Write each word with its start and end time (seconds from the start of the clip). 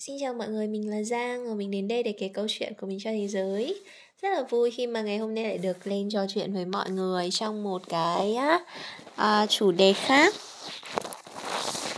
Xin 0.00 0.16
chào 0.20 0.34
mọi 0.34 0.48
người, 0.48 0.66
mình 0.66 0.90
là 0.90 1.02
Giang 1.02 1.48
và 1.48 1.54
mình 1.54 1.70
đến 1.70 1.88
đây 1.88 2.02
để 2.02 2.12
kể 2.12 2.28
câu 2.28 2.46
chuyện 2.48 2.72
của 2.80 2.86
mình 2.86 2.98
cho 3.00 3.10
thế 3.10 3.28
giới. 3.28 3.80
Rất 4.22 4.28
là 4.28 4.42
vui 4.50 4.70
khi 4.70 4.86
mà 4.86 5.02
ngày 5.02 5.18
hôm 5.18 5.34
nay 5.34 5.44
lại 5.44 5.58
được 5.58 5.86
lên 5.86 6.10
trò 6.10 6.26
chuyện 6.34 6.54
với 6.54 6.64
mọi 6.64 6.90
người 6.90 7.28
trong 7.30 7.62
một 7.62 7.82
cái 7.88 8.36
uh, 9.20 9.50
chủ 9.50 9.72
đề 9.72 9.92
khác. 9.92 10.34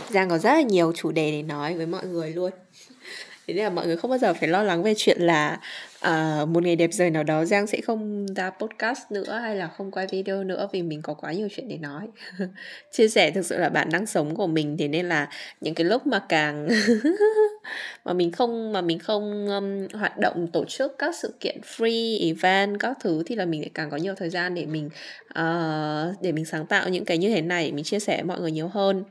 Giang 0.09 0.29
có 0.29 0.37
rất 0.37 0.53
là 0.53 0.61
nhiều 0.61 0.93
chủ 0.95 1.11
đề 1.11 1.31
để 1.31 1.41
nói 1.41 1.73
với 1.73 1.85
mọi 1.85 2.05
người 2.05 2.29
luôn. 2.29 2.51
Thế 3.51 3.55
nên 3.55 3.63
là 3.63 3.69
mọi 3.69 3.87
người 3.87 3.97
không 3.97 4.09
bao 4.09 4.17
giờ 4.17 4.33
phải 4.33 4.49
lo 4.49 4.63
lắng 4.63 4.83
về 4.83 4.93
chuyện 4.97 5.21
là 5.21 5.59
uh, 6.07 6.49
một 6.49 6.63
ngày 6.63 6.75
đẹp 6.75 6.89
trời 6.93 7.09
nào 7.09 7.23
đó 7.23 7.45
Giang 7.45 7.67
sẽ 7.67 7.81
không 7.81 8.25
ra 8.35 8.49
podcast 8.49 8.99
nữa 9.09 9.39
hay 9.41 9.55
là 9.55 9.67
không 9.67 9.91
quay 9.91 10.07
video 10.07 10.43
nữa 10.43 10.67
vì 10.71 10.81
mình 10.81 11.01
có 11.01 11.13
quá 11.13 11.31
nhiều 11.33 11.47
chuyện 11.55 11.67
để 11.67 11.77
nói. 11.77 12.07
Chia 12.91 13.07
sẻ 13.07 13.31
thực 13.31 13.45
sự 13.45 13.57
là 13.57 13.69
bản 13.69 13.89
năng 13.91 14.05
sống 14.05 14.35
của 14.35 14.47
mình 14.47 14.77
thế 14.79 14.87
nên 14.87 15.09
là 15.09 15.29
những 15.61 15.75
cái 15.75 15.85
lúc 15.85 16.07
mà 16.07 16.19
càng 16.29 16.67
mà 18.05 18.13
mình 18.13 18.31
không 18.31 18.73
mà 18.73 18.81
mình 18.81 18.99
không 18.99 19.47
um, 19.47 19.99
hoạt 19.99 20.17
động 20.17 20.47
tổ 20.53 20.65
chức 20.65 20.95
các 20.97 21.15
sự 21.15 21.33
kiện 21.39 21.61
free 21.77 22.27
event 22.27 22.79
các 22.79 22.97
thứ 23.03 23.23
thì 23.25 23.35
là 23.35 23.45
mình 23.45 23.61
lại 23.61 23.71
càng 23.73 23.89
có 23.89 23.97
nhiều 23.97 24.15
thời 24.15 24.29
gian 24.29 24.55
để 24.55 24.65
mình 24.65 24.89
uh, 25.39 26.21
để 26.21 26.31
mình 26.31 26.45
sáng 26.45 26.65
tạo 26.65 26.89
những 26.89 27.05
cái 27.05 27.17
như 27.17 27.29
thế 27.29 27.41
này 27.41 27.71
mình 27.71 27.83
chia 27.83 27.99
sẻ 27.99 28.15
với 28.15 28.23
mọi 28.23 28.39
người 28.39 28.51
nhiều 28.51 28.67
hơn 28.67 29.03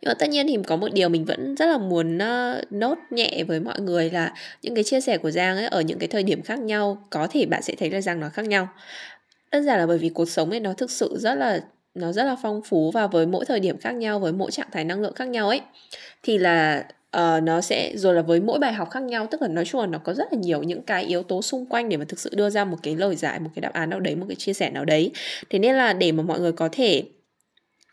nhưng 0.00 0.08
mà 0.08 0.14
tất 0.14 0.28
nhiên 0.28 0.46
thì 0.46 0.56
có 0.66 0.76
một 0.76 0.92
điều 0.92 1.08
mình 1.08 1.24
vẫn 1.24 1.54
rất 1.54 1.66
là 1.66 1.78
muốn 1.78 2.18
uh, 2.18 2.72
nốt 2.72 2.98
nhẹ 3.10 3.44
với 3.48 3.60
mọi 3.60 3.80
người 3.80 4.10
là 4.10 4.32
những 4.62 4.74
cái 4.74 4.84
chia 4.84 5.00
sẻ 5.00 5.18
của 5.18 5.30
Giang 5.30 5.56
ấy 5.56 5.66
ở 5.66 5.80
những 5.80 5.98
cái 5.98 6.08
thời 6.08 6.22
điểm 6.22 6.42
khác 6.42 6.58
nhau 6.58 7.02
có 7.10 7.26
thể 7.30 7.46
bạn 7.46 7.62
sẽ 7.62 7.74
thấy 7.78 7.90
là 7.90 8.00
Giang 8.00 8.20
nó 8.20 8.28
khác 8.28 8.46
nhau. 8.46 8.68
Đơn 9.52 9.64
giản 9.64 9.78
là 9.78 9.86
bởi 9.86 9.98
vì 9.98 10.08
cuộc 10.08 10.28
sống 10.28 10.50
ấy 10.50 10.60
nó 10.60 10.72
thực 10.72 10.90
sự 10.90 11.16
rất 11.18 11.34
là 11.34 11.60
nó 11.94 12.12
rất 12.12 12.24
là 12.24 12.36
phong 12.42 12.62
phú 12.62 12.90
và 12.90 13.06
với 13.06 13.26
mỗi 13.26 13.44
thời 13.44 13.60
điểm 13.60 13.78
khác 13.78 13.92
nhau 13.92 14.18
với 14.18 14.32
mỗi 14.32 14.50
trạng 14.50 14.68
thái 14.72 14.84
năng 14.84 15.00
lượng 15.02 15.14
khác 15.14 15.28
nhau 15.28 15.48
ấy 15.48 15.60
thì 16.22 16.38
là 16.38 16.84
uh, 17.16 17.42
nó 17.42 17.60
sẽ 17.60 17.92
rồi 17.96 18.14
là 18.14 18.22
với 18.22 18.40
mỗi 18.40 18.58
bài 18.58 18.72
học 18.72 18.90
khác 18.90 19.02
nhau 19.02 19.26
tức 19.30 19.42
là 19.42 19.48
nói 19.48 19.64
chung 19.64 19.80
là 19.80 19.86
nó 19.86 19.98
có 19.98 20.14
rất 20.14 20.32
là 20.32 20.38
nhiều 20.42 20.62
những 20.62 20.82
cái 20.82 21.04
yếu 21.04 21.22
tố 21.22 21.42
xung 21.42 21.66
quanh 21.66 21.88
để 21.88 21.96
mà 21.96 22.04
thực 22.08 22.18
sự 22.18 22.30
đưa 22.34 22.50
ra 22.50 22.64
một 22.64 22.76
cái 22.82 22.96
lời 22.96 23.16
giải 23.16 23.40
một 23.40 23.50
cái 23.54 23.60
đáp 23.60 23.72
án 23.72 23.90
nào 23.90 24.00
đấy 24.00 24.16
một 24.16 24.26
cái 24.28 24.36
chia 24.36 24.52
sẻ 24.52 24.70
nào 24.70 24.84
đấy. 24.84 25.10
Thế 25.50 25.58
nên 25.58 25.74
là 25.74 25.92
để 25.92 26.12
mà 26.12 26.22
mọi 26.22 26.40
người 26.40 26.52
có 26.52 26.68
thể 26.72 27.02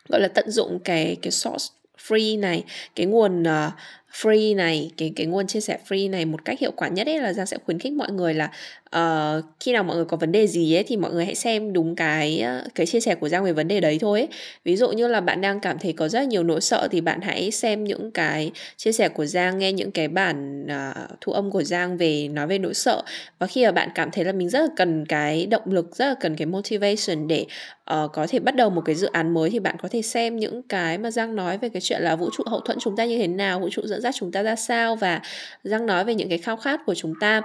gọi 0.08 0.20
là 0.20 0.28
tận 0.28 0.50
dụng 0.50 0.78
cái 0.84 1.16
cái 1.22 1.30
source 1.30 1.66
free 2.06 2.40
này 2.40 2.64
cái 2.94 3.06
nguồn 3.06 3.42
uh, 3.42 3.72
free 4.14 4.56
này 4.56 4.90
cái 4.96 5.12
cái 5.16 5.26
nguồn 5.26 5.46
chia 5.46 5.60
sẻ 5.60 5.78
free 5.88 6.10
này 6.10 6.24
một 6.24 6.44
cách 6.44 6.60
hiệu 6.60 6.70
quả 6.76 6.88
nhất 6.88 7.06
ấy 7.06 7.20
là 7.20 7.32
giang 7.32 7.46
sẽ 7.46 7.58
khuyến 7.64 7.78
khích 7.78 7.92
mọi 7.92 8.12
người 8.12 8.34
là 8.34 8.50
uh, 8.96 9.44
khi 9.60 9.72
nào 9.72 9.84
mọi 9.84 9.96
người 9.96 10.04
có 10.04 10.16
vấn 10.16 10.32
đề 10.32 10.46
gì 10.46 10.76
ấy 10.76 10.84
thì 10.84 10.96
mọi 10.96 11.12
người 11.12 11.24
hãy 11.24 11.34
xem 11.34 11.72
đúng 11.72 11.96
cái 11.96 12.44
cái 12.74 12.86
chia 12.86 13.00
sẻ 13.00 13.14
của 13.14 13.28
giang 13.28 13.44
về 13.44 13.52
vấn 13.52 13.68
đề 13.68 13.80
đấy 13.80 13.98
thôi 14.00 14.20
ấy. 14.20 14.28
ví 14.64 14.76
dụ 14.76 14.92
như 14.92 15.08
là 15.08 15.20
bạn 15.20 15.40
đang 15.40 15.60
cảm 15.60 15.78
thấy 15.78 15.92
có 15.92 16.08
rất 16.08 16.18
là 16.18 16.24
nhiều 16.24 16.42
nỗi 16.42 16.60
sợ 16.60 16.88
thì 16.90 17.00
bạn 17.00 17.20
hãy 17.20 17.50
xem 17.50 17.84
những 17.84 18.10
cái 18.10 18.50
chia 18.76 18.92
sẻ 18.92 19.08
của 19.08 19.26
giang 19.26 19.58
nghe 19.58 19.72
những 19.72 19.90
cái 19.90 20.08
bản 20.08 20.66
uh, 20.66 21.10
thu 21.20 21.32
âm 21.32 21.50
của 21.50 21.62
giang 21.62 21.96
về 21.96 22.28
nói 22.28 22.46
về 22.46 22.58
nỗi 22.58 22.74
sợ 22.74 23.02
và 23.38 23.46
khi 23.46 23.64
mà 23.64 23.72
bạn 23.72 23.88
cảm 23.94 24.10
thấy 24.10 24.24
là 24.24 24.32
mình 24.32 24.48
rất 24.48 24.60
là 24.60 24.68
cần 24.76 25.06
cái 25.06 25.46
động 25.46 25.72
lực 25.72 25.96
rất 25.96 26.06
là 26.06 26.14
cần 26.20 26.36
cái 26.36 26.46
motivation 26.46 27.28
để 27.28 27.46
uh, 27.90 28.12
có 28.12 28.26
thể 28.28 28.38
bắt 28.38 28.56
đầu 28.56 28.70
một 28.70 28.82
cái 28.84 28.94
dự 28.94 29.06
án 29.06 29.34
mới 29.34 29.50
thì 29.50 29.58
bạn 29.58 29.76
có 29.82 29.88
thể 29.88 30.02
xem 30.02 30.36
những 30.36 30.62
cái 30.62 30.98
mà 30.98 31.10
giang 31.10 31.36
nói 31.36 31.58
về 31.58 31.68
cái 31.68 31.80
chuyện 31.80 32.02
là 32.02 32.16
vũ 32.16 32.30
trụ 32.36 32.44
hậu 32.46 32.60
thuẫn 32.60 32.78
chúng 32.80 32.96
ta 32.96 33.04
như 33.04 33.18
thế 33.18 33.26
nào 33.26 33.60
vũ 33.60 33.68
trụ 33.70 33.82
dẫn 33.84 34.02
dắt 34.04 34.14
chúng 34.18 34.32
ta 34.32 34.42
ra 34.42 34.56
sao 34.56 34.96
và 34.96 35.20
răng 35.62 35.86
nói 35.86 36.04
về 36.04 36.14
những 36.14 36.28
cái 36.28 36.38
khao 36.38 36.56
khát 36.56 36.80
của 36.86 36.94
chúng 36.94 37.14
ta. 37.20 37.42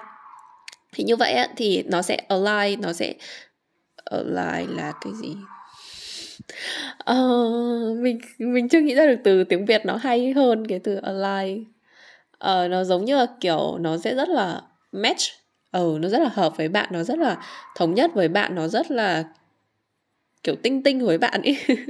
Thì 0.93 1.03
như 1.03 1.15
vậy 1.15 1.33
á, 1.33 1.47
thì 1.55 1.83
nó 1.83 2.02
sẽ 2.02 2.15
align 2.15 2.81
nó 2.81 2.93
sẽ 2.93 3.13
align 4.05 4.77
là 4.77 4.93
cái 5.02 5.13
gì? 5.21 5.35
Uh, 7.11 7.97
mình 7.97 8.19
mình 8.37 8.69
chưa 8.69 8.81
nghĩ 8.81 8.95
ra 8.95 9.05
được 9.05 9.17
từ 9.23 9.43
tiếng 9.43 9.65
việt 9.65 9.85
nó 9.85 9.95
hay 9.95 10.33
hơn 10.33 10.67
cái 10.67 10.80
từ 10.80 10.95
align. 10.95 11.63
Uh, 12.45 12.71
nó 12.71 12.83
giống 12.83 13.05
như 13.05 13.15
là 13.15 13.25
kiểu 13.39 13.77
nó 13.80 13.97
sẽ 13.97 14.15
rất 14.15 14.30
là 14.30 14.61
match. 14.91 15.21
Ừ 15.71 15.97
nó 16.02 16.09
rất 16.09 16.19
là 16.19 16.30
hợp 16.33 16.57
với 16.57 16.69
bạn 16.69 16.89
nó 16.91 17.03
rất 17.03 17.19
là 17.19 17.37
thống 17.75 17.93
nhất 17.93 18.11
với 18.13 18.27
bạn 18.27 18.55
nó 18.55 18.67
rất 18.67 18.91
là 18.91 19.23
kiểu 20.43 20.55
tinh 20.55 20.83
tinh 20.83 21.05
với 21.05 21.17
bạn 21.17 21.42
ấy 21.42 21.58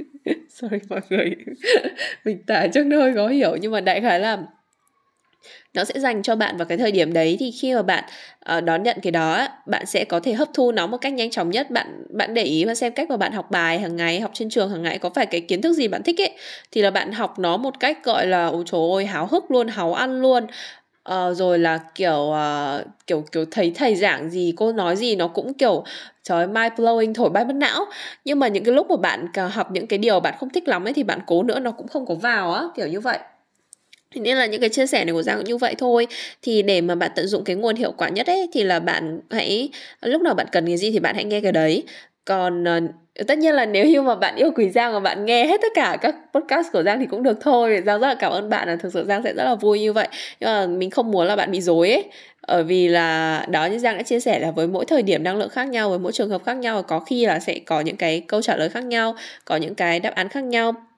sorry 0.50 0.76
mọi 0.88 1.00
người. 1.10 1.36
Mình 2.24 2.42
tả 2.46 2.66
trước 2.74 2.84
nó 2.86 2.96
hơi 2.96 3.14
khó 3.14 3.28
hiểu 3.28 3.56
nhưng 3.60 3.72
mà 3.72 3.80
đại 3.80 4.00
khái 4.00 4.20
là 4.20 4.38
nó 5.74 5.84
sẽ 5.84 6.00
dành 6.00 6.22
cho 6.22 6.36
bạn 6.36 6.56
vào 6.56 6.66
cái 6.66 6.78
thời 6.78 6.92
điểm 6.92 7.12
đấy 7.12 7.36
thì 7.40 7.50
khi 7.50 7.74
mà 7.74 7.82
bạn 7.82 8.04
uh, 8.56 8.64
đón 8.64 8.82
nhận 8.82 8.96
cái 9.02 9.10
đó 9.10 9.48
bạn 9.66 9.86
sẽ 9.86 10.04
có 10.04 10.20
thể 10.20 10.32
hấp 10.32 10.48
thu 10.54 10.72
nó 10.72 10.86
một 10.86 10.96
cách 10.96 11.12
nhanh 11.12 11.30
chóng 11.30 11.50
nhất. 11.50 11.70
Bạn 11.70 12.04
bạn 12.10 12.34
để 12.34 12.42
ý 12.42 12.64
và 12.64 12.74
xem 12.74 12.92
cách 12.92 13.10
mà 13.10 13.16
bạn 13.16 13.32
học 13.32 13.50
bài 13.50 13.78
hàng 13.80 13.96
ngày 13.96 14.20
học 14.20 14.30
trên 14.34 14.50
trường 14.50 14.70
hàng 14.70 14.82
ngày 14.82 14.98
có 14.98 15.10
phải 15.10 15.26
cái 15.26 15.40
kiến 15.40 15.62
thức 15.62 15.72
gì 15.72 15.88
bạn 15.88 16.02
thích 16.02 16.20
ấy 16.20 16.30
thì 16.72 16.82
là 16.82 16.90
bạn 16.90 17.12
học 17.12 17.38
nó 17.38 17.56
một 17.56 17.80
cách 17.80 18.04
gọi 18.04 18.26
là 18.26 18.46
ôi 18.46 18.64
trời 18.66 18.80
ơi 18.94 19.06
háo 19.06 19.26
hức 19.26 19.50
luôn 19.50 19.68
háo 19.68 19.94
ăn 19.94 20.20
luôn. 20.20 20.46
Uh, 21.08 21.36
rồi 21.36 21.58
là 21.58 21.78
kiểu 21.94 22.32
uh, 22.80 22.86
kiểu 23.06 23.24
kiểu 23.32 23.44
thấy 23.50 23.72
thầy 23.74 23.94
giảng 23.96 24.30
gì 24.30 24.52
cô 24.56 24.72
nói 24.72 24.96
gì 24.96 25.16
nó 25.16 25.28
cũng 25.28 25.54
kiểu 25.54 25.84
trời 26.22 26.46
mind 26.46 26.72
blowing 26.76 27.14
thổi 27.14 27.30
bay 27.30 27.44
mất 27.44 27.54
não. 27.54 27.84
Nhưng 28.24 28.38
mà 28.38 28.48
những 28.48 28.64
cái 28.64 28.74
lúc 28.74 28.90
mà 28.90 28.96
bạn 28.96 29.26
học 29.52 29.70
những 29.70 29.86
cái 29.86 29.98
điều 29.98 30.20
bạn 30.20 30.34
không 30.40 30.50
thích 30.50 30.68
lắm 30.68 30.84
ấy 30.86 30.92
thì 30.92 31.02
bạn 31.02 31.18
cố 31.26 31.42
nữa 31.42 31.58
nó 31.58 31.70
cũng 31.70 31.88
không 31.88 32.06
có 32.06 32.14
vào 32.14 32.52
á 32.52 32.64
kiểu 32.76 32.86
như 32.86 33.00
vậy 33.00 33.18
thì 34.14 34.20
nên 34.20 34.36
là 34.36 34.46
những 34.46 34.60
cái 34.60 34.70
chia 34.70 34.86
sẻ 34.86 35.04
này 35.04 35.12
của 35.12 35.22
Giang 35.22 35.36
cũng 35.36 35.46
như 35.46 35.56
vậy 35.56 35.74
thôi. 35.78 36.06
Thì 36.42 36.62
để 36.62 36.80
mà 36.80 36.94
bạn 36.94 37.10
tận 37.16 37.26
dụng 37.26 37.44
cái 37.44 37.56
nguồn 37.56 37.76
hiệu 37.76 37.92
quả 37.92 38.08
nhất 38.08 38.26
ấy 38.26 38.48
Thì 38.52 38.62
là 38.62 38.80
bạn 38.80 39.20
hãy 39.30 39.70
Lúc 40.02 40.22
nào 40.22 40.34
bạn 40.34 40.46
cần 40.52 40.66
cái 40.66 40.76
gì 40.76 40.90
thì 40.90 40.98
bạn 40.98 41.14
hãy 41.14 41.24
nghe 41.24 41.40
cái 41.40 41.52
đấy. 41.52 41.84
Còn 42.24 42.64
uh, 42.64 43.26
tất 43.26 43.38
nhiên 43.38 43.54
là 43.54 43.66
nếu 43.66 43.86
như 43.86 44.02
mà 44.02 44.14
bạn 44.14 44.36
yêu 44.36 44.50
quý 44.56 44.70
Giang 44.70 44.92
Và 44.92 45.00
bạn 45.00 45.24
nghe 45.24 45.46
hết 45.46 45.60
tất 45.62 45.72
cả 45.74 45.96
các 46.00 46.14
podcast 46.34 46.66
của 46.72 46.82
Giang 46.82 47.00
thì 47.00 47.06
cũng 47.06 47.22
được 47.22 47.38
thôi. 47.40 47.82
Giang 47.86 48.00
rất 48.00 48.08
là 48.08 48.14
cảm 48.14 48.32
ơn 48.32 48.48
bạn 48.50 48.68
là 48.68 48.76
Thực 48.76 48.92
sự 48.92 49.04
Giang 49.04 49.22
sẽ 49.24 49.34
rất 49.34 49.44
là 49.44 49.54
vui 49.54 49.80
như 49.80 49.92
vậy. 49.92 50.08
Nhưng 50.40 50.50
mà 50.50 50.66
mình 50.66 50.90
không 50.90 51.10
muốn 51.10 51.26
là 51.26 51.36
bạn 51.36 51.50
bị 51.50 51.60
dối 51.60 51.90
ấy. 51.90 52.04
Ở 52.40 52.62
vì 52.62 52.88
là 52.88 53.46
đó 53.50 53.66
như 53.66 53.78
Giang 53.78 53.96
đã 53.96 54.02
chia 54.02 54.20
sẻ 54.20 54.38
là 54.38 54.50
với 54.50 54.66
mỗi 54.66 54.84
thời 54.84 55.02
điểm 55.02 55.22
năng 55.22 55.36
lượng 55.36 55.48
khác 55.48 55.68
nhau 55.68 55.90
với 55.90 55.98
mỗi 55.98 56.12
trường 56.12 56.30
hợp 56.30 56.44
khác 56.44 56.56
nhau 56.56 56.82
có 56.82 57.00
khi 57.00 57.26
là 57.26 57.40
sẽ 57.40 57.58
có 57.66 57.80
những 57.80 57.96
cái 57.96 58.20
câu 58.28 58.42
trả 58.42 58.56
lời 58.56 58.68
khác 58.68 58.84
nhau 58.84 59.16
có 59.44 59.56
những 59.56 59.74
cái 59.74 60.00
đáp 60.00 60.14
án 60.14 60.28
khác 60.28 60.44
nhau. 60.44 60.89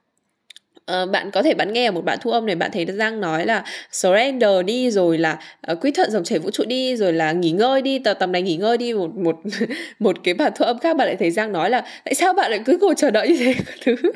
Uh, 0.82 1.10
bạn 1.10 1.30
có 1.30 1.42
thể 1.42 1.54
bạn 1.54 1.72
nghe 1.72 1.88
ở 1.88 1.92
một 1.92 2.04
bạn 2.04 2.18
thu 2.22 2.30
âm 2.30 2.46
này 2.46 2.56
bạn 2.56 2.70
thấy 2.72 2.86
Giang 2.86 3.20
nói 3.20 3.46
là 3.46 3.64
surrender 3.92 4.64
đi 4.64 4.90
rồi 4.90 5.18
là 5.18 5.38
ờ, 5.60 5.72
uh, 5.72 5.84
quy 5.84 5.90
thuận 5.90 6.10
dòng 6.10 6.24
chảy 6.24 6.38
vũ 6.38 6.50
trụ 6.50 6.64
đi 6.64 6.96
rồi 6.96 7.12
là 7.12 7.32
nghỉ 7.32 7.50
ngơi 7.50 7.82
đi 7.82 7.98
tầm 7.98 8.16
tầm 8.20 8.32
này 8.32 8.42
nghỉ 8.42 8.56
ngơi 8.56 8.78
đi 8.78 8.92
một 8.92 9.16
một 9.16 9.36
một 9.98 10.16
cái 10.24 10.34
bản 10.34 10.52
thu 10.56 10.64
âm 10.64 10.78
khác 10.78 10.96
bạn 10.96 11.08
lại 11.08 11.16
thấy 11.16 11.30
Giang 11.30 11.52
nói 11.52 11.70
là 11.70 11.84
tại 12.04 12.14
sao 12.14 12.32
bạn 12.32 12.50
lại 12.50 12.60
cứ 12.64 12.78
ngồi 12.80 12.94
chờ 12.96 13.10
đợi 13.10 13.28
như 13.28 13.36
thế 13.38 13.54
thứ? 13.82 13.96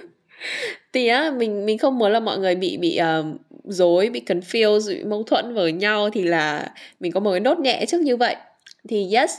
Thì 0.93 1.09
á 1.09 1.31
mình 1.31 1.67
mình 1.67 1.79
không 1.79 1.99
muốn 1.99 2.13
là 2.13 2.21
mọi 2.21 2.39
người 2.39 2.55
bị 2.55 2.77
bị 2.77 2.97
ờ, 2.97 3.19
uh, 3.19 3.41
dối 3.65 4.09
bị 4.09 4.23
confused 4.27 4.89
bị 4.89 5.05
mâu 5.05 5.23
thuẫn 5.23 5.55
với 5.55 5.73
nhau 5.73 6.11
thì 6.11 6.23
là 6.23 6.71
mình 7.01 7.13
có 7.13 7.21
một 7.21 7.31
cái 7.31 7.41
nốt 7.41 7.59
nhẹ 7.59 7.85
trước 7.89 8.01
như 8.01 8.17
vậy. 8.17 8.37
Thì 8.89 9.15
yes 9.15 9.31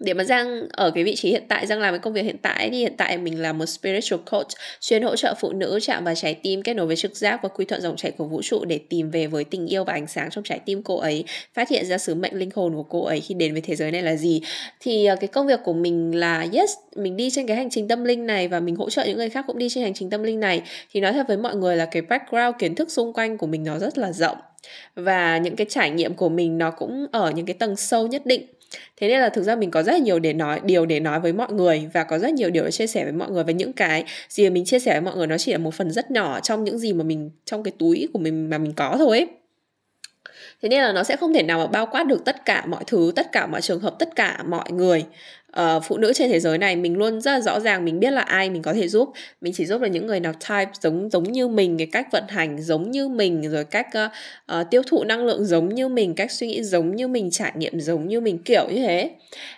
để 0.00 0.14
mà 0.14 0.24
Giang 0.24 0.68
ở 0.72 0.90
cái 0.90 1.04
vị 1.04 1.16
trí 1.16 1.30
hiện 1.30 1.42
tại, 1.48 1.66
Giang 1.66 1.80
làm 1.80 1.94
cái 1.94 1.98
công 1.98 2.12
việc 2.12 2.22
hiện 2.22 2.36
tại 2.42 2.70
thì 2.70 2.78
hiện 2.78 2.94
tại 2.96 3.18
mình 3.18 3.42
là 3.42 3.52
một 3.52 3.66
spiritual 3.66 4.20
coach, 4.30 4.48
chuyên 4.80 5.02
hỗ 5.02 5.16
trợ 5.16 5.34
phụ 5.40 5.52
nữ 5.52 5.78
chạm 5.82 6.04
vào 6.04 6.14
trái 6.14 6.34
tim, 6.34 6.62
kết 6.62 6.74
nối 6.74 6.86
với 6.86 6.96
trực 6.96 7.16
giác 7.16 7.40
và 7.42 7.48
quy 7.48 7.64
thuận 7.64 7.80
dòng 7.80 7.96
chảy 7.96 8.10
của 8.10 8.24
vũ 8.24 8.42
trụ 8.42 8.64
để 8.64 8.80
tìm 8.88 9.10
về 9.10 9.26
với 9.26 9.44
tình 9.44 9.66
yêu 9.66 9.84
và 9.84 9.92
ánh 9.92 10.06
sáng 10.06 10.30
trong 10.30 10.44
trái 10.44 10.58
tim 10.58 10.82
cô 10.82 10.96
ấy, 10.96 11.24
phát 11.54 11.68
hiện 11.68 11.86
ra 11.86 11.98
sứ 11.98 12.14
mệnh 12.14 12.34
linh 12.34 12.50
hồn 12.54 12.74
của 12.74 12.82
cô 12.82 13.04
ấy 13.04 13.20
khi 13.20 13.34
đến 13.34 13.52
với 13.52 13.60
thế 13.60 13.76
giới 13.76 13.90
này 13.90 14.02
là 14.02 14.16
gì. 14.16 14.40
Thì 14.80 15.06
ờ, 15.06 15.16
cái 15.16 15.28
công 15.28 15.46
việc 15.46 15.60
của 15.64 15.72
mình 15.72 16.14
là, 16.14 16.46
yes, 16.52 16.70
mình 16.96 17.16
đi 17.16 17.30
trên 17.30 17.46
cái 17.46 17.56
hành 17.56 17.70
trình 17.70 17.88
tâm 17.88 18.04
linh 18.04 18.26
này 18.26 18.48
và 18.48 18.60
mình 18.60 18.76
hỗ 18.76 18.90
trợ 18.90 19.04
những 19.04 19.16
người 19.16 19.30
khác 19.30 19.44
cũng 19.46 19.58
đi 19.58 19.68
trên 19.68 19.84
hành 19.84 19.94
trình 19.94 20.10
tâm 20.10 20.22
linh 20.22 20.40
này. 20.40 20.62
Thì 20.92 21.00
nói 21.00 21.12
thật 21.12 21.28
với 21.28 21.36
mọi 21.36 21.56
người 21.56 21.76
là 21.76 21.86
cái 21.86 22.02
background, 22.02 22.56
kiến 22.58 22.74
thức 22.74 22.90
xung 22.90 23.12
quanh 23.12 23.38
của 23.38 23.46
mình 23.46 23.64
nó 23.64 23.78
rất 23.78 23.98
là 23.98 24.12
rộng 24.12 24.38
và 24.94 25.38
những 25.38 25.56
cái 25.56 25.66
trải 25.70 25.90
nghiệm 25.90 26.14
của 26.14 26.28
mình 26.28 26.58
nó 26.58 26.70
cũng 26.70 27.06
ở 27.12 27.30
những 27.30 27.46
cái 27.46 27.54
tầng 27.54 27.76
sâu 27.76 28.06
nhất 28.06 28.26
định 28.26 28.46
thế 28.96 29.08
nên 29.08 29.20
là 29.20 29.28
thực 29.28 29.42
ra 29.42 29.56
mình 29.56 29.70
có 29.70 29.82
rất 29.82 29.92
là 29.92 29.98
nhiều 29.98 30.18
để 30.18 30.32
nói, 30.32 30.60
điều 30.64 30.86
để 30.86 31.00
nói 31.00 31.20
với 31.20 31.32
mọi 31.32 31.52
người 31.52 31.88
và 31.92 32.04
có 32.04 32.18
rất 32.18 32.32
nhiều 32.32 32.50
điều 32.50 32.64
để 32.64 32.70
chia 32.70 32.86
sẻ 32.86 33.04
với 33.04 33.12
mọi 33.12 33.30
người. 33.30 33.44
Và 33.44 33.52
những 33.52 33.72
cái 33.72 34.04
gì 34.28 34.48
mà 34.48 34.54
mình 34.54 34.64
chia 34.64 34.78
sẻ 34.78 34.92
với 34.92 35.00
mọi 35.00 35.16
người 35.16 35.26
nó 35.26 35.38
chỉ 35.38 35.52
là 35.52 35.58
một 35.58 35.74
phần 35.74 35.90
rất 35.90 36.10
nhỏ 36.10 36.40
trong 36.40 36.64
những 36.64 36.78
gì 36.78 36.92
mà 36.92 37.04
mình, 37.04 37.30
trong 37.44 37.62
cái 37.62 37.72
túi 37.78 38.08
của 38.12 38.18
mình 38.18 38.50
mà 38.50 38.58
mình 38.58 38.72
có 38.72 38.96
thôi. 38.98 39.18
Ấy 39.18 39.26
thế 40.62 40.68
nên 40.68 40.82
là 40.82 40.92
nó 40.92 41.04
sẽ 41.04 41.16
không 41.16 41.34
thể 41.34 41.42
nào 41.42 41.58
mà 41.58 41.66
bao 41.66 41.86
quát 41.86 42.06
được 42.06 42.24
tất 42.24 42.44
cả 42.44 42.66
mọi 42.66 42.84
thứ, 42.86 43.12
tất 43.16 43.32
cả 43.32 43.46
mọi 43.46 43.60
trường 43.60 43.80
hợp, 43.80 43.94
tất 43.98 44.16
cả 44.16 44.42
mọi 44.46 44.72
người 44.72 45.04
uh, 45.60 45.82
phụ 45.84 45.96
nữ 45.96 46.12
trên 46.12 46.30
thế 46.30 46.40
giới 46.40 46.58
này 46.58 46.76
mình 46.76 46.96
luôn 46.96 47.20
rất 47.20 47.32
là 47.32 47.40
rõ 47.40 47.60
ràng 47.60 47.84
mình 47.84 48.00
biết 48.00 48.10
là 48.10 48.20
ai 48.20 48.50
mình 48.50 48.62
có 48.62 48.74
thể 48.74 48.88
giúp. 48.88 49.12
Mình 49.40 49.52
chỉ 49.56 49.66
giúp 49.66 49.80
được 49.80 49.88
những 49.88 50.06
người 50.06 50.20
nào 50.20 50.32
type 50.32 50.70
giống 50.80 51.10
giống 51.10 51.24
như 51.24 51.48
mình 51.48 51.78
cái 51.78 51.86
cách 51.86 52.08
vận 52.12 52.24
hành 52.28 52.62
giống 52.62 52.90
như 52.90 53.08
mình 53.08 53.50
rồi 53.50 53.64
cách 53.64 53.86
uh, 54.04 54.10
uh, 54.60 54.70
tiêu 54.70 54.82
thụ 54.86 55.04
năng 55.04 55.24
lượng 55.24 55.44
giống 55.44 55.68
như 55.68 55.88
mình 55.88 56.14
cách 56.14 56.30
suy 56.30 56.46
nghĩ 56.46 56.62
giống 56.62 56.96
như 56.96 57.08
mình 57.08 57.30
trải 57.30 57.52
nghiệm 57.54 57.80
giống 57.80 58.08
như 58.08 58.20
mình 58.20 58.38
kiểu 58.38 58.68
như 58.68 58.82
thế. 58.82 59.10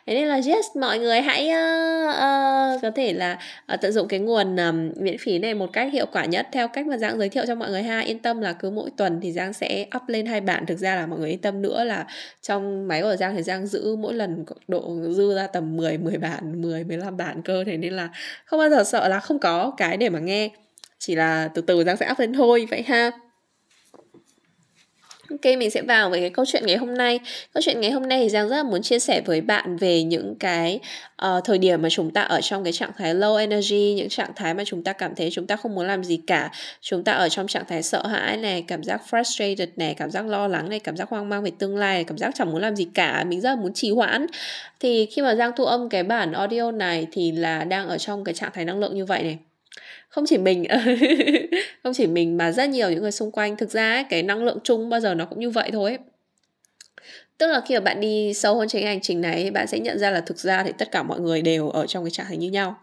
Thế 0.07 0.15
nên 0.15 0.29
là 0.29 0.35
yes 0.35 0.67
mọi 0.77 0.99
người 0.99 1.21
hãy 1.21 1.49
uh, 1.49 2.11
uh, 2.11 2.83
có 2.83 2.91
thể 2.97 3.13
là 3.13 3.39
uh, 3.75 3.81
tận 3.81 3.93
dụng 3.93 4.09
cái 4.09 4.21
nguồn 4.21 4.57
um, 4.57 4.93
miễn 4.97 5.19
phí 5.19 5.39
này 5.39 5.55
một 5.55 5.73
cách 5.73 5.93
hiệu 5.93 6.07
quả 6.13 6.25
nhất 6.25 6.47
theo 6.53 6.69
cách 6.69 6.87
mà 6.87 6.99
giang 6.99 7.19
giới 7.19 7.29
thiệu 7.29 7.45
cho 7.47 7.55
mọi 7.55 7.71
người 7.71 7.83
ha. 7.83 8.01
Yên 8.01 8.19
tâm 8.19 8.41
là 8.41 8.53
cứ 8.53 8.71
mỗi 8.71 8.91
tuần 8.97 9.21
thì 9.23 9.33
giang 9.33 9.53
sẽ 9.53 9.87
up 9.97 10.03
lên 10.07 10.27
hai 10.27 10.41
bản. 10.41 10.67
Thực 10.67 10.79
ra 10.79 10.97
là 10.97 11.07
mọi 11.07 11.19
người 11.19 11.31
yên 11.31 11.39
tâm 11.39 11.63
nữa 11.63 11.85
là 11.85 12.07
trong 12.43 12.89
máy 12.89 13.03
của 13.03 13.17
giang 13.17 13.37
thì 13.37 13.43
giang 13.43 13.67
giữ 13.67 13.97
mỗi 13.97 14.15
lần 14.15 14.45
độ 14.69 14.97
dư 15.11 15.35
ra 15.35 15.47
tầm 15.47 15.80
10 15.81 15.99
10 15.99 16.19
bạn, 16.19 16.63
10 16.63 16.85
15 16.85 17.17
bạn 17.17 17.43
cơ 17.43 17.65
thế 17.65 17.77
nên 17.77 17.93
là 17.93 18.09
không 18.45 18.59
bao 18.59 18.71
giờ 18.71 18.85
sợ 18.85 19.09
là 19.09 19.21
không 19.21 19.39
có 19.39 19.73
cái 19.77 19.97
để 19.97 20.09
mà 20.09 20.19
nghe. 20.19 20.51
Chỉ 20.99 21.15
là 21.15 21.49
từ 21.55 21.63
từ 21.63 21.85
Giang 21.85 21.97
sẽ 21.97 22.11
up 22.13 22.19
lên 22.19 22.33
thôi 22.33 22.67
vậy 22.71 22.83
ha. 22.83 23.11
Ok, 25.31 25.45
mình 25.59 25.71
sẽ 25.71 25.83
vào 25.83 26.11
với 26.11 26.21
cái 26.21 26.31
câu 26.31 26.45
chuyện 26.49 26.67
ngày 26.67 26.77
hôm 26.77 26.95
nay. 26.95 27.21
Câu 27.55 27.61
chuyện 27.65 27.81
ngày 27.81 27.91
hôm 27.91 28.09
nay 28.09 28.21
thì 28.23 28.29
Giang 28.29 28.49
rất 28.49 28.57
là 28.57 28.63
muốn 28.63 28.83
chia 28.83 28.99
sẻ 28.99 29.21
với 29.27 29.41
bạn 29.41 29.77
về 29.77 30.03
những 30.03 30.35
cái 30.41 30.81
uh, 31.25 31.45
thời 31.45 31.59
điểm 31.59 31.83
mà 31.83 31.89
chúng 31.91 32.11
ta 32.11 32.23
ở 32.23 32.41
trong 32.41 32.65
cái 32.65 32.73
trạng 32.73 32.91
thái 32.99 33.15
low 33.15 33.37
energy, 33.37 33.95
những 33.95 34.09
trạng 34.09 34.31
thái 34.37 34.55
mà 34.55 34.65
chúng 34.67 34.85
ta 34.85 34.93
cảm 34.93 35.15
thấy 35.15 35.31
chúng 35.33 35.47
ta 35.47 35.57
không 35.57 35.75
muốn 35.75 35.87
làm 35.87 36.05
gì 36.05 36.21
cả. 36.27 36.51
Chúng 36.81 37.05
ta 37.05 37.13
ở 37.13 37.29
trong 37.29 37.47
trạng 37.47 37.65
thái 37.69 37.83
sợ 37.83 38.07
hãi 38.07 38.37
này, 38.37 38.65
cảm 38.69 38.83
giác 38.83 39.03
frustrated 39.11 39.67
này, 39.77 39.95
cảm 39.95 40.11
giác 40.11 40.27
lo 40.27 40.49
lắng 40.49 40.69
này, 40.69 40.79
cảm 40.79 40.97
giác 40.97 41.09
hoang 41.09 41.29
mang 41.29 41.43
về 41.43 41.51
tương 41.59 41.77
lai 41.77 41.95
này, 41.95 42.05
cảm 42.05 42.19
giác 42.19 42.31
chẳng 42.35 42.51
muốn 42.53 42.63
làm 42.63 42.77
gì 42.77 42.89
cả. 42.95 43.25
Mình 43.29 43.41
rất 43.41 43.51
là 43.51 43.57
muốn 43.57 43.73
trì 43.73 43.91
hoãn. 43.91 44.27
Thì 44.81 45.07
khi 45.07 45.23
mà 45.23 45.35
Giang 45.35 45.53
thu 45.57 45.65
âm 45.65 45.89
cái 45.89 46.03
bản 46.03 46.33
audio 46.33 46.71
này 46.71 47.07
thì 47.13 47.33
là 47.33 47.65
đang 47.65 47.89
ở 47.89 47.99
trong 47.99 48.25
cái 48.25 48.35
trạng 48.35 48.51
thái 48.55 48.65
năng 48.65 48.79
lượng 48.79 48.95
như 48.95 49.05
vậy 49.05 49.23
này 49.23 49.39
không 50.09 50.25
chỉ 50.27 50.39
mình 50.39 50.65
không 51.83 51.93
chỉ 51.95 52.07
mình 52.07 52.37
mà 52.37 52.53
rất 52.53 52.71
nhiều 52.71 52.91
những 52.91 53.03
người 53.03 53.13
xung 53.13 53.31
quanh. 53.31 53.57
Thực 53.57 53.71
ra 53.71 53.93
ấy, 53.93 54.05
cái 54.11 54.23
năng 54.23 54.45
lượng 54.45 54.59
chung 54.65 54.89
bao 54.89 55.01
giờ 55.01 55.15
nó 55.15 55.25
cũng 55.25 55.41
như 55.41 55.51
vậy 55.51 55.71
thôi. 55.73 55.99
Tức 57.39 57.47
là 57.47 57.61
khi 57.67 57.75
mà 57.75 57.81
bạn 57.81 58.01
đi 58.01 58.35
sâu 58.35 58.59
hơn 58.59 58.69
trên 58.69 58.83
cái 58.83 58.89
hành 58.89 59.01
trình 59.01 59.21
này 59.21 59.51
bạn 59.51 59.67
sẽ 59.67 59.79
nhận 59.79 59.99
ra 59.99 60.11
là 60.11 60.21
thực 60.21 60.39
ra 60.39 60.63
thì 60.63 60.73
tất 60.79 60.91
cả 60.91 61.03
mọi 61.03 61.21
người 61.21 61.43
đều 61.43 61.69
ở 61.69 61.87
trong 61.87 62.05
cái 62.05 62.11
trạng 62.11 62.27
thái 62.27 62.37
như 62.37 62.51
nhau. 62.51 62.77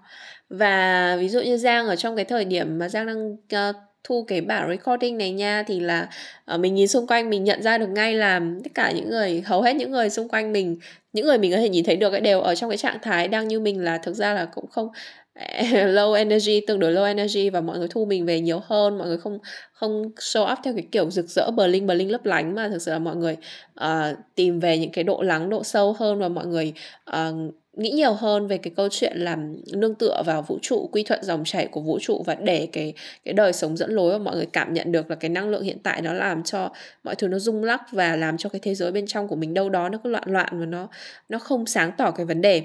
Và 0.50 1.16
ví 1.19 1.30
dụ 1.30 1.42
như 1.42 1.57
giang 1.57 1.88
ở 1.88 1.95
trong 1.95 2.16
cái 2.16 2.25
thời 2.25 2.45
điểm 2.45 2.80
mà 2.80 2.90
giang 2.90 3.06
đang 3.06 3.33
uh, 3.33 3.75
thu 4.04 4.25
cái 4.28 4.42
bản 4.42 4.69
recording 4.69 5.18
này 5.18 5.31
nha 5.31 5.63
thì 5.68 5.80
là 5.80 6.10
uh, 6.54 6.60
mình 6.60 6.75
nhìn 6.75 6.88
xung 6.88 7.07
quanh 7.07 7.30
mình 7.30 7.44
nhận 7.44 7.63
ra 7.63 7.78
được 7.78 7.90
ngay 7.90 8.13
là 8.13 8.42
tất 8.63 8.69
cả 8.74 8.92
những 8.92 9.10
người 9.10 9.44
hầu 9.45 9.62
hết 9.62 9.75
những 9.75 9.92
người 9.92 10.10
xung 10.10 10.30
quanh 10.30 10.54
mình 10.54 10.80
những 11.13 11.25
người 11.25 11.38
mình 11.38 11.51
có 11.51 11.57
thể 11.57 11.69
nhìn 11.69 11.86
thấy 11.86 11.95
được 11.95 12.12
ấy 12.12 12.22
đều 12.22 12.42
ở 12.42 12.56
trong 12.56 12.69
cái 12.69 12.78
trạng 12.78 12.98
thái 13.01 13.28
đang 13.28 13.48
như 13.48 13.60
mình 13.60 13.83
là 13.83 13.98
thực 13.98 14.13
ra 14.13 14.33
là 14.33 14.45
cũng 14.45 14.68
không 14.68 14.90
low 15.72 16.13
energy 16.13 16.62
tương 16.68 16.80
đối 16.80 16.94
low 16.94 17.04
energy 17.04 17.50
và 17.50 17.62
mọi 17.62 17.80
người 17.80 17.88
thu 17.88 18.06
mình 18.06 18.25
về 18.25 18.42
nhiều 18.42 18.62
hơn 18.66 18.98
mọi 18.98 19.07
người 19.07 19.18
không 19.18 19.39
không 19.74 20.12
show 20.16 20.51
up 20.51 20.60
theo 20.63 20.74
cái 20.74 20.88
kiểu 20.92 21.12
rực 21.12 21.30
rỡ 21.30 21.51
bờ 21.51 21.68
linh 21.68 21.88
bờ 21.88 21.94
linh 21.94 22.12
lấp 22.12 22.25
lánh 22.25 22.56
mà 22.56 22.69
thực 22.69 22.81
sự 22.81 22.92
là 22.92 23.00
mọi 23.00 23.16
người 23.16 23.38
uh, 23.84 24.18
tìm 24.36 24.60
về 24.60 24.78
những 24.78 24.92
cái 24.92 25.04
độ 25.04 25.22
lắng 25.22 25.50
độ 25.50 25.63
sâu 25.63 25.95
hơn 26.00 26.19
và 26.19 26.28
mọi 26.28 26.45
người 26.45 26.74
uh, 27.10 27.54
nghĩ 27.78 27.92
nhiều 27.92 28.13
hơn 28.13 28.48
về 28.48 28.57
cái 28.57 28.74
câu 28.75 28.88
chuyện 28.92 29.18
làm 29.18 29.56
nương 29.74 29.95
tựa 29.95 30.24
vào 30.25 30.42
vũ 30.42 30.60
trụ 30.62 30.89
quy 30.92 31.04
thuận 31.04 31.24
dòng 31.24 31.44
chảy 31.45 31.68
của 31.68 31.81
vũ 31.81 32.00
trụ 32.01 32.24
và 32.25 32.36
để 32.36 32.68
cái 32.72 32.94
cái 33.25 33.33
đời 33.33 33.54
sống 33.54 33.78
dẫn 33.78 33.92
lối 33.92 34.12
và 34.12 34.18
mọi 34.18 34.36
người 34.36 34.45
cảm 34.45 34.74
nhận 34.74 34.92
được 34.92 35.10
là 35.10 35.16
cái 35.16 35.30
năng 35.30 35.50
lượng 35.50 35.63
hiện 35.63 35.78
tại 35.83 36.01
nó 36.01 36.13
làm 36.13 36.44
cho 36.44 36.69
mọi 37.04 37.16
thứ 37.16 37.28
nó 37.28 37.40
rung 37.40 37.63
lắc 37.63 37.81
và 37.92 38.16
làm 38.16 38.38
cho 38.38 38.50
cái 38.50 38.60
thế 38.63 38.75
giới 38.75 38.92
bên 38.92 39.07
trong 39.07 39.28
của 39.28 39.36
mình 39.36 39.54
đâu 39.54 39.69
đó 39.69 39.90
nó 39.90 40.00
cứ 40.04 40.10
loạn 40.10 40.24
loạn 40.28 40.60
và 40.60 40.66
nó 40.66 40.88
nó 41.30 41.40
không 41.40 41.66
sáng 41.66 41.92
tỏ 41.98 42.12
cái 42.12 42.25
vấn 42.25 42.42
đề 42.42 42.63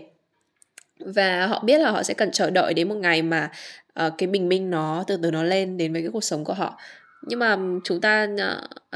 và 1.06 1.46
họ 1.46 1.62
biết 1.64 1.78
là 1.78 1.90
họ 1.90 2.02
sẽ 2.02 2.14
cần 2.14 2.30
chờ 2.30 2.50
đợi 2.50 2.74
đến 2.74 2.88
một 2.88 2.94
ngày 2.94 3.22
mà 3.22 3.50
uh, 4.06 4.12
cái 4.18 4.26
bình 4.26 4.48
minh 4.48 4.70
nó 4.70 5.04
từ 5.06 5.16
từ 5.22 5.30
nó 5.30 5.42
lên 5.42 5.76
đến 5.76 5.92
với 5.92 6.02
cái 6.02 6.10
cuộc 6.12 6.24
sống 6.24 6.44
của 6.44 6.52
họ. 6.52 6.78
Nhưng 7.26 7.38
mà 7.38 7.56
chúng 7.84 8.00
ta 8.00 8.28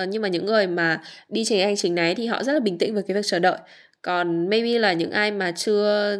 uh, 0.02 0.08
nhưng 0.08 0.22
mà 0.22 0.28
những 0.28 0.46
người 0.46 0.66
mà 0.66 1.00
đi 1.28 1.44
trên 1.44 1.66
hành 1.66 1.76
trình 1.76 1.94
này 1.94 2.14
thì 2.14 2.26
họ 2.26 2.42
rất 2.42 2.52
là 2.52 2.60
bình 2.60 2.78
tĩnh 2.78 2.94
với 2.94 3.02
cái 3.02 3.14
việc 3.14 3.20
chờ 3.24 3.38
đợi 3.38 3.58
còn 4.06 4.50
maybe 4.50 4.78
là 4.78 4.92
những 4.92 5.10
ai 5.10 5.30
mà 5.30 5.52
chưa 5.52 6.16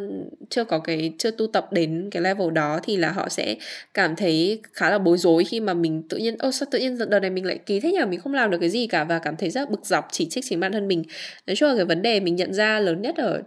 chưa 0.49 0.63
có 0.63 0.79
cái 0.79 1.13
chưa 1.17 1.31
tu 1.31 1.47
tập 1.47 1.73
đến 1.73 2.09
cái 2.11 2.21
level 2.21 2.51
đó 2.51 2.79
thì 2.83 2.97
là 2.97 3.11
họ 3.11 3.29
sẽ 3.29 3.55
cảm 3.93 4.15
thấy 4.15 4.61
khá 4.73 4.89
là 4.89 4.97
bối 4.97 5.17
rối 5.17 5.43
khi 5.43 5.59
mà 5.59 5.73
mình 5.73 6.03
tự 6.09 6.17
nhiên 6.17 6.37
ơ 6.37 6.51
sao 6.51 6.67
tự 6.71 6.79
nhiên 6.79 6.97
đợt 7.09 7.19
này 7.19 7.29
mình 7.29 7.45
lại 7.45 7.57
ký 7.65 7.79
thế 7.79 7.91
nhỉ? 7.91 7.99
Mình 8.09 8.19
không 8.19 8.33
làm 8.33 8.51
được 8.51 8.57
cái 8.59 8.69
gì 8.69 8.87
cả 8.87 9.03
và 9.03 9.19
cảm 9.19 9.35
thấy 9.35 9.49
rất 9.49 9.69
bực 9.69 9.85
dọc 9.85 10.07
chỉ 10.11 10.27
trích 10.29 10.45
chính 10.49 10.59
bản 10.59 10.71
thân 10.71 10.87
mình. 10.87 11.03
Nói 11.47 11.55
chung 11.55 11.69
là 11.69 11.75
cái 11.75 11.85
vấn 11.85 12.01
đề 12.01 12.19
mình 12.19 12.35
nhận 12.35 12.53
ra 12.53 12.79
lớn 12.79 13.01
nhất 13.01 13.15
ở 13.17 13.41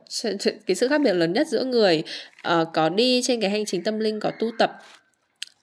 cái 0.66 0.76
sự 0.76 0.88
khác 0.88 1.00
biệt 1.04 1.12
lớn 1.12 1.32
nhất 1.32 1.48
giữa 1.48 1.64
người 1.64 2.02
uh, 2.48 2.68
có 2.74 2.88
đi 2.88 3.20
trên 3.24 3.40
cái 3.40 3.50
hành 3.50 3.64
trình 3.64 3.84
tâm 3.84 3.98
linh 3.98 4.20
có 4.20 4.30
tu 4.30 4.50
tập 4.58 4.78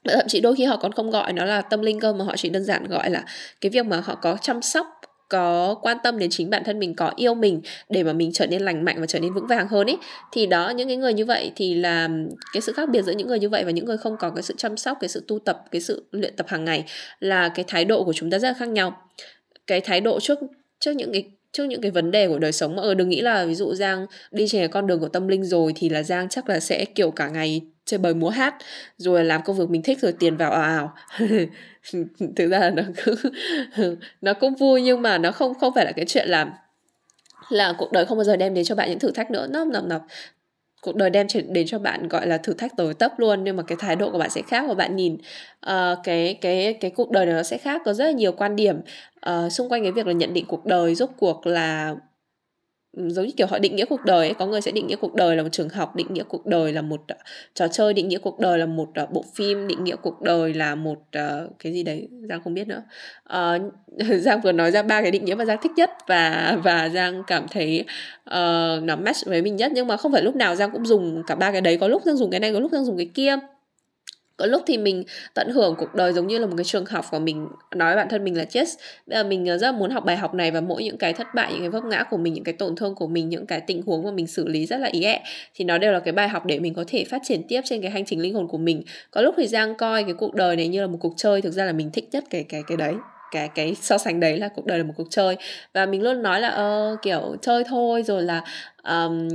thậm 0.04 0.28
chí 0.28 0.42
đôi 0.42 0.56
khi 0.56 0.66
họ 0.66 0.78
còn 0.78 0.92
không 0.92 1.12
gọi 1.12 1.34
nó 1.34 1.46
là 1.46 1.62
tâm 1.62 1.82
linh 1.82 2.00
cơ 2.00 2.14
mà 2.14 2.26
họ 2.26 2.36
chỉ 2.38 2.50
đơn 2.50 2.64
giản 2.64 2.88
gọi 2.88 3.10
là 3.10 3.24
cái 3.62 3.70
việc 3.70 3.86
mà 3.86 4.02
họ 4.06 4.16
có 4.16 4.38
chăm 4.42 4.62
sóc 4.62 4.97
có 5.30 5.76
quan 5.82 5.98
tâm 6.04 6.20
đến 6.20 6.30
chính 6.30 6.50
bản 6.50 6.64
thân 6.64 6.80
mình, 6.80 6.96
có 6.96 7.12
yêu 7.16 7.34
mình 7.34 7.62
để 7.90 8.04
mà 8.04 8.14
mình 8.14 8.32
trở 8.34 8.48
nên 8.48 8.62
lành 8.62 8.86
mạnh 8.86 8.96
và 9.00 9.06
trở 9.06 9.20
nên 9.20 9.34
vững 9.34 9.48
vàng 9.48 9.68
hơn 9.68 9.88
ấy 9.88 9.98
thì 10.32 10.46
đó, 10.46 10.70
những 10.70 10.88
cái 10.88 10.98
người 10.98 11.14
như 11.14 11.26
vậy 11.26 11.52
thì 11.56 11.74
là 11.74 12.10
cái 12.54 12.62
sự 12.62 12.74
khác 12.74 12.90
biệt 12.90 13.02
giữa 13.02 13.12
những 13.12 13.28
người 13.28 13.40
như 13.40 13.50
vậy 13.50 13.64
và 13.64 13.72
những 13.72 13.86
người 13.86 13.98
không 13.98 14.18
có 14.20 14.30
cái 14.30 14.44
sự 14.44 14.54
chăm 14.58 14.78
sóc, 14.78 14.98
cái 15.02 15.08
sự 15.08 15.24
tu 15.28 15.40
tập, 15.40 15.64
cái 15.72 15.82
sự 15.82 16.06
luyện 16.12 16.36
tập 16.36 16.46
hàng 16.50 16.66
ngày 16.66 16.86
là 17.20 17.50
cái 17.50 17.66
thái 17.68 17.86
độ 17.86 18.04
của 18.04 18.14
chúng 18.14 18.32
ta 18.32 18.40
rất 18.40 18.48
là 18.48 18.54
khác 18.54 18.70
nhau. 18.70 19.02
Cái 19.68 19.82
thái 19.82 20.02
độ 20.02 20.20
trước 20.20 20.40
trước 20.88 20.96
những 20.96 21.12
cái, 21.14 21.24
trước 21.52 21.64
những 21.64 21.82
cái 21.82 21.92
vấn 21.92 22.12
đề 22.12 22.28
của 22.28 22.40
đời 22.40 22.52
sống. 22.52 22.76
Mà 22.76 22.82
ờ 22.82 22.94
đừng 22.94 23.10
nghĩ 23.10 23.22
là 23.22 23.46
ví 23.46 23.56
dụ 23.56 23.74
Giang 23.74 24.06
đi 24.32 24.48
trên 24.48 24.62
cái 24.62 24.68
con 24.68 24.88
đường 24.88 25.00
của 25.00 25.08
tâm 25.08 25.28
linh 25.28 25.44
rồi 25.44 25.74
thì 25.76 25.90
là 25.90 26.04
Giang 26.04 26.30
chắc 26.30 26.50
là 26.50 26.60
sẽ, 26.60 26.86
kiểu, 26.86 27.12
cả 27.12 27.30
ngày 27.30 27.62
chơi 27.86 27.98
bời 27.98 28.14
múa 28.14 28.30
hát, 28.30 28.56
rồi 28.98 29.26
làm 29.26 29.42
công 29.46 29.58
việc 29.58 29.70
mình 29.70 29.82
thích 29.82 30.00
rồi 30.02 30.14
tiền 30.20 30.38
vào 30.38 30.52
ào 30.52 30.62
ào. 30.62 30.94
Thực 32.36 32.48
ra 32.48 32.60
là 32.60 32.70
nó 32.70 32.84
cứ, 33.04 33.16
nó 34.22 34.34
cũng 34.34 34.56
vui 34.56 34.82
nhưng 34.82 35.02
mà 35.02 35.18
nó 35.18 35.32
không 35.32 35.54
không 35.54 35.74
phải 35.76 35.86
là 35.86 35.92
cái 35.92 36.06
chuyện 36.06 36.28
là 36.30 36.54
là 37.50 37.74
cuộc 37.78 37.92
đời 37.92 38.06
không 38.06 38.18
bao 38.18 38.26
giờ 38.26 38.36
đem 38.36 38.54
đến 38.54 38.66
cho 38.66 38.76
bạn 38.76 38.90
những 38.90 39.00
thử 39.00 39.12
thách 39.12 39.32
nữa. 39.32 39.48
Nó 39.50 39.66
nằm 39.66 39.90
nằm 39.90 40.02
cuộc 40.82 40.96
đời 40.96 41.10
đem 41.10 41.28
đến 41.50 41.68
cho 41.68 41.80
bạn 41.80 42.08
gọi 42.08 42.28
là 42.28 42.38
thử 42.38 42.54
thách 42.54 42.78
tới 42.78 42.94
tấp 42.94 43.12
luôn 43.20 43.44
nhưng 43.44 43.58
mà 43.58 43.64
cái 43.64 43.78
thái 43.82 43.96
độ 43.96 44.12
của 44.12 44.18
bạn 44.18 44.30
sẽ 44.30 44.42
khác. 44.42 44.66
Và 44.68 44.74
bạn 44.74 44.96
nhìn 44.96 45.14
uh, 45.72 45.98
cái 46.04 46.38
cái 46.42 46.74
cái 46.74 46.92
cuộc 46.92 47.12
đời 47.12 47.26
này 47.26 47.36
nó 47.36 47.44
sẽ 47.44 47.58
khác. 47.58 47.82
Có 47.86 47.94
rất 47.94 48.06
là 48.06 48.12
nhiều 48.12 48.32
quan 48.32 48.56
điểm 48.56 48.80
uh, 49.30 49.52
xung 49.52 49.70
quanh 49.70 49.84
cái 49.84 49.92
việc 49.92 50.08
là 50.08 50.14
nhận 50.14 50.34
định 50.34 50.46
cuộc 50.48 50.66
đời 50.66 50.96
rốt 50.96 51.10
cuộc 51.18 51.48
là 51.48 51.96
giống 52.98 53.26
như 53.26 53.32
kiểu 53.38 53.48
họ 53.48 53.60
định 53.60 53.76
nghĩa 53.76 53.86
cuộc 53.86 54.06
đời 54.06 54.28
ấy. 54.28 54.34
có 54.34 54.46
người 54.46 54.62
sẽ 54.62 54.72
định 54.72 54.88
nghĩa 54.88 54.96
cuộc 54.96 55.16
đời 55.16 55.36
là 55.36 55.44
một 55.44 55.50
trường 55.52 55.70
học 55.70 55.96
định 55.96 56.08
nghĩa 56.10 56.24
cuộc 56.24 56.46
đời 56.46 56.74
là 56.74 56.82
một 56.82 57.02
uh, 57.12 57.18
trò 57.54 57.68
chơi 57.68 57.94
định 57.94 58.08
nghĩa 58.08 58.18
cuộc 58.18 58.40
đời 58.40 58.60
là 58.60 58.66
một 58.66 58.90
uh, 59.04 59.12
bộ 59.12 59.24
phim 59.36 59.68
định 59.68 59.84
nghĩa 59.84 59.96
cuộc 59.96 60.22
đời 60.22 60.54
là 60.54 60.76
một 60.76 61.00
uh, 61.18 61.52
cái 61.60 61.74
gì 61.74 61.84
đấy 61.84 62.08
giang 62.30 62.42
không 62.44 62.54
biết 62.54 62.68
nữa 62.68 62.84
uh, 63.34 63.74
giang 64.22 64.42
vừa 64.42 64.52
nói 64.52 64.72
ra 64.72 64.84
ba 64.84 65.02
cái 65.02 65.12
định 65.12 65.26
nghĩa 65.26 65.36
mà 65.36 65.46
giang 65.46 65.58
thích 65.62 65.72
nhất 65.76 65.90
và 66.08 66.58
và 66.64 66.90
giang 66.90 67.24
cảm 67.28 67.46
thấy 67.52 67.86
uh, 68.30 68.84
nó 68.84 68.96
match 68.96 69.26
với 69.26 69.42
mình 69.42 69.56
nhất 69.56 69.72
nhưng 69.76 69.88
mà 69.88 69.98
không 69.98 70.12
phải 70.12 70.22
lúc 70.22 70.36
nào 70.36 70.56
giang 70.56 70.72
cũng 70.72 70.86
dùng 70.86 71.24
cả 71.28 71.36
ba 71.36 71.52
cái 71.52 71.62
đấy 71.62 71.78
có 71.78 71.88
lúc 71.88 72.02
giang 72.06 72.18
dùng 72.18 72.32
cái 72.32 72.40
này 72.40 72.54
có 72.54 72.60
lúc 72.60 72.72
giang 72.72 72.86
dùng 72.86 72.98
cái 72.98 73.10
kia 73.14 73.38
có 74.38 74.46
lúc 74.46 74.62
thì 74.68 74.78
mình 74.78 75.04
tận 75.34 75.50
hưởng 75.50 75.76
cuộc 75.78 75.96
đời 75.96 76.14
giống 76.14 76.28
như 76.28 76.38
là 76.38 76.46
một 76.48 76.54
cái 76.58 76.64
trường 76.64 76.86
học 76.86 77.06
và 77.12 77.20
mình 77.20 77.48
nói 77.76 77.90
với 77.90 77.96
bản 77.96 78.10
thân 78.10 78.24
mình 78.24 78.38
là, 78.38 78.46
yes, 78.54 78.76
bây 79.08 79.18
giờ 79.18 79.24
mình 79.24 79.46
ờ, 79.46 79.58
rất 79.58 79.68
là 79.68 79.78
muốn 79.78 79.92
học 79.92 80.06
bài 80.06 80.18
học 80.18 80.34
này 80.34 80.52
và 80.52 80.62
mỗi 80.62 80.84
những 80.84 80.98
cái 80.98 81.14
thất 81.14 81.28
bại, 81.36 81.52
những 81.52 81.62
cái 81.62 81.70
vấp 81.70 81.84
ngã 81.84 82.04
của 82.10 82.18
mình, 82.18 82.34
những 82.34 82.44
cái 82.44 82.54
tổn 82.54 82.76
thương 82.76 82.96
của 82.96 83.08
mình, 83.08 83.30
những 83.30 83.46
cái 83.46 83.62
tình 83.62 83.82
huống 83.82 84.04
mà 84.04 84.12
mình 84.12 84.28
xử 84.28 84.48
lý 84.48 84.66
rất 84.66 84.78
là 84.78 84.88
ý 84.92 85.04
ẹ. 85.04 85.22
Thì 85.56 85.66
nó 85.66 85.78
đều 85.78 85.92
là 85.92 86.00
cái 86.00 86.12
bài 86.12 86.28
học 86.28 86.46
để 86.46 86.60
mình 86.60 86.74
có 86.74 86.84
thể 86.88 87.06
phát 87.06 87.22
triển 87.26 87.44
tiếp 87.48 87.62
trên 87.66 87.82
cái 87.82 87.92
hành 87.92 88.06
trình 88.06 88.22
linh 88.22 88.34
hồn 88.34 88.48
của 88.48 88.58
mình. 88.58 88.84
Có 89.12 89.22
lúc 89.22 89.36
thì 89.38 89.48
giang 89.48 89.76
coi 89.76 90.04
cái 90.04 90.14
cuộc 90.14 90.36
đời 90.36 90.56
này 90.56 90.68
như 90.68 90.82
là 90.82 90.88
một 90.88 90.98
cuộc 91.02 91.14
chơi, 91.18 91.42
thực 91.42 91.52
ra 91.52 91.66
là 91.66 91.72
mình 91.72 91.90
thích 91.92 92.10
nhất 92.12 92.24
cái 92.30 92.44
cái 92.44 92.62
cái 92.68 92.78
đấy 92.78 92.94
cái 93.32 93.48
cái 93.48 93.76
so 93.76 93.98
sánh 93.98 94.20
đấy 94.20 94.38
là 94.38 94.48
cuộc 94.48 94.66
đời 94.66 94.78
là 94.78 94.84
một 94.84 94.94
cuộc 94.98 95.08
chơi. 95.10 95.36
Và 95.74 95.86
mình 95.86 96.04
luôn 96.04 96.22
nói 96.22 96.42
là 96.42 96.50
ơ 96.50 96.92
uh, 96.94 97.02
kiểu 97.02 97.36
chơi 97.42 97.64
thôi 97.64 98.04
rồi 98.04 98.22
là 98.22 98.42
um, 98.84 99.28